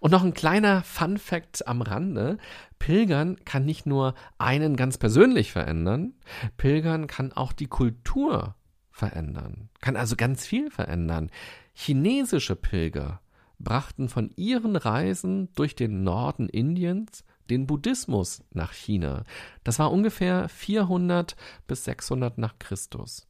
Und 0.00 0.10
noch 0.10 0.22
ein 0.22 0.34
kleiner 0.34 0.82
Fun 0.82 1.18
fact 1.18 1.66
am 1.66 1.82
Rande. 1.82 2.38
Pilgern 2.78 3.36
kann 3.44 3.64
nicht 3.64 3.86
nur 3.86 4.14
einen 4.38 4.76
ganz 4.76 4.98
persönlich 4.98 5.52
verändern, 5.52 6.14
Pilgern 6.56 7.06
kann 7.06 7.32
auch 7.32 7.52
die 7.52 7.66
Kultur 7.66 8.56
verändern, 8.90 9.70
kann 9.80 9.96
also 9.96 10.16
ganz 10.16 10.46
viel 10.46 10.70
verändern. 10.70 11.30
Chinesische 11.72 12.56
Pilger 12.56 13.20
brachten 13.58 14.08
von 14.08 14.30
ihren 14.36 14.76
Reisen 14.76 15.48
durch 15.54 15.74
den 15.74 16.02
Norden 16.02 16.48
Indiens 16.48 17.24
den 17.50 17.66
Buddhismus 17.66 18.42
nach 18.52 18.72
China. 18.72 19.24
Das 19.64 19.78
war 19.78 19.92
ungefähr 19.92 20.48
400 20.48 21.36
bis 21.66 21.84
600 21.84 22.38
nach 22.38 22.58
Christus. 22.58 23.28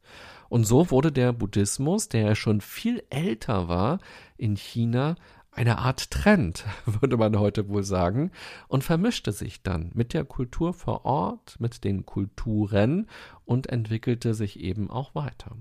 Und 0.49 0.65
so 0.65 0.91
wurde 0.91 1.11
der 1.11 1.33
Buddhismus, 1.33 2.09
der 2.09 2.35
schon 2.35 2.61
viel 2.61 3.03
älter 3.09 3.67
war, 3.67 3.99
in 4.37 4.55
China 4.55 5.15
eine 5.51 5.79
Art 5.79 6.11
Trend, 6.11 6.65
würde 6.85 7.17
man 7.17 7.37
heute 7.37 7.67
wohl 7.67 7.83
sagen, 7.83 8.31
und 8.67 8.83
vermischte 8.83 9.31
sich 9.31 9.63
dann 9.63 9.91
mit 9.93 10.13
der 10.13 10.23
Kultur 10.23 10.73
vor 10.73 11.05
Ort, 11.05 11.59
mit 11.59 11.83
den 11.83 12.05
Kulturen 12.05 13.07
und 13.45 13.67
entwickelte 13.67 14.33
sich 14.33 14.59
eben 14.59 14.89
auch 14.89 15.13
weiter. 15.13 15.57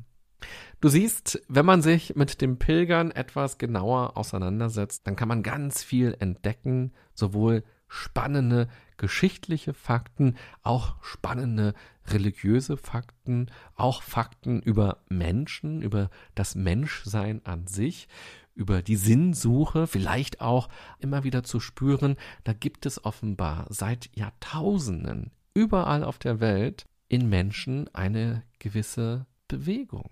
Du 0.81 0.89
siehst, 0.89 1.43
wenn 1.49 1.67
man 1.67 1.83
sich 1.83 2.17
mit 2.17 2.41
dem 2.41 2.59
Pilgern 2.59 3.11
etwas 3.11 3.59
genauer 3.59 4.17
auseinandersetzt, 4.17 5.07
dann 5.07 5.17
kann 5.17 5.29
man 5.29 5.43
ganz 5.43 5.83
viel 5.83 6.17
entdecken, 6.19 6.93
sowohl 7.15 7.65
spannende 7.91 8.69
geschichtliche 8.97 9.75
Fakten, 9.75 10.37
auch 10.63 10.95
spannende 11.03 11.75
religiöse 12.07 12.77
Fakten, 12.77 13.51
auch 13.75 14.03
Fakten 14.03 14.63
über 14.63 15.03
Menschen, 15.09 15.83
über 15.83 16.09
das 16.35 16.55
Menschsein 16.55 17.45
an 17.45 17.67
sich, 17.67 18.09
über 18.55 18.81
die 18.83 18.97
Sinnsuche, 18.97 19.87
vielleicht 19.87 20.41
auch 20.41 20.69
immer 20.99 21.25
wieder 21.25 21.43
zu 21.43 21.61
spüren, 21.61 22.17
da 22.45 22.53
gibt 22.53 22.87
es 22.87 23.05
offenbar 23.05 23.67
seit 23.71 24.15
Jahrtausenden 24.17 25.33
überall 25.53 26.05
auf 26.05 26.19
der 26.19 26.41
Welt 26.41 26.87
in 27.09 27.29
Menschen 27.29 27.93
eine 27.93 28.45
gewisse 28.61 29.27
Bewegung. 29.49 30.11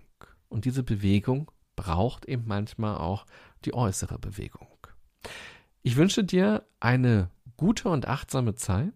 Und 0.49 0.65
diese 0.65 0.83
Bewegung 0.83 1.49
braucht 1.77 2.25
eben 2.25 2.43
manchmal 2.45 2.97
auch 2.97 3.25
die 3.63 3.73
äußere 3.73 4.19
Bewegung. 4.19 4.67
Ich 5.81 5.95
wünsche 5.95 6.25
dir 6.25 6.65
eine 6.81 7.29
gute 7.59 7.89
und 7.89 8.07
achtsame 8.07 8.55
Zeit 8.55 8.93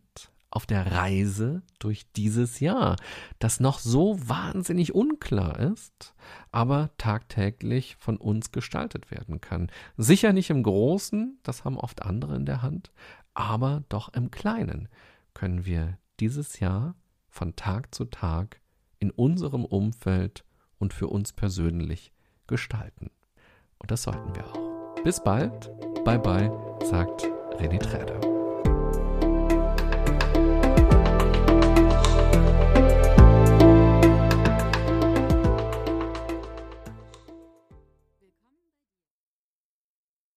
auf 0.50 0.66
der 0.66 0.92
Reise 0.92 1.64
durch 1.80 2.10
dieses 2.14 2.62
Jahr, 2.62 2.96
das 3.40 3.60
noch 3.60 3.80
so 3.80 4.18
wahnsinnig 4.26 4.96
unklar 4.96 5.60
ist, 5.60 6.14
aber 6.52 6.92
tagtäglich 6.98 7.98
von 8.00 8.16
uns 8.16 8.52
gestaltet 8.52 9.12
werden 9.12 9.42
kann. 9.42 9.70
Sicher 9.98 10.32
nicht 10.32 10.50
im 10.50 10.64
Großen, 10.64 11.40
das 11.44 11.66
haben 11.66 11.78
oft 11.78 12.04
andere 12.04 12.36
in 12.38 12.46
der 12.46 12.62
Hand, 12.62 12.94
aber 13.34 13.84
doch 13.90 14.14
im 14.14 14.32
Kleinen 14.32 14.88
können 15.34 15.66
wir 15.66 15.98
dieses 16.22 16.60
Jahr 16.60 16.96
von 17.28 17.58
Tag 17.58 17.94
zu 17.94 18.06
Tag 18.06 18.62
in 19.00 19.12
unserem 19.12 19.66
Umfeld 19.66 20.46
und 20.78 20.94
für 20.94 21.08
uns 21.08 21.34
persönlich 21.34 22.14
gestalten. 22.48 23.12
Und 23.80 23.92
das 23.92 24.04
sollten 24.04 24.34
wir 24.36 24.46
auch. 24.48 25.04
Bis 25.04 25.22
bald. 25.22 25.70
Bye 26.06 26.20
bye, 26.20 26.52
sagt 26.86 27.24
René 27.58 27.80
Träder. 27.80 28.43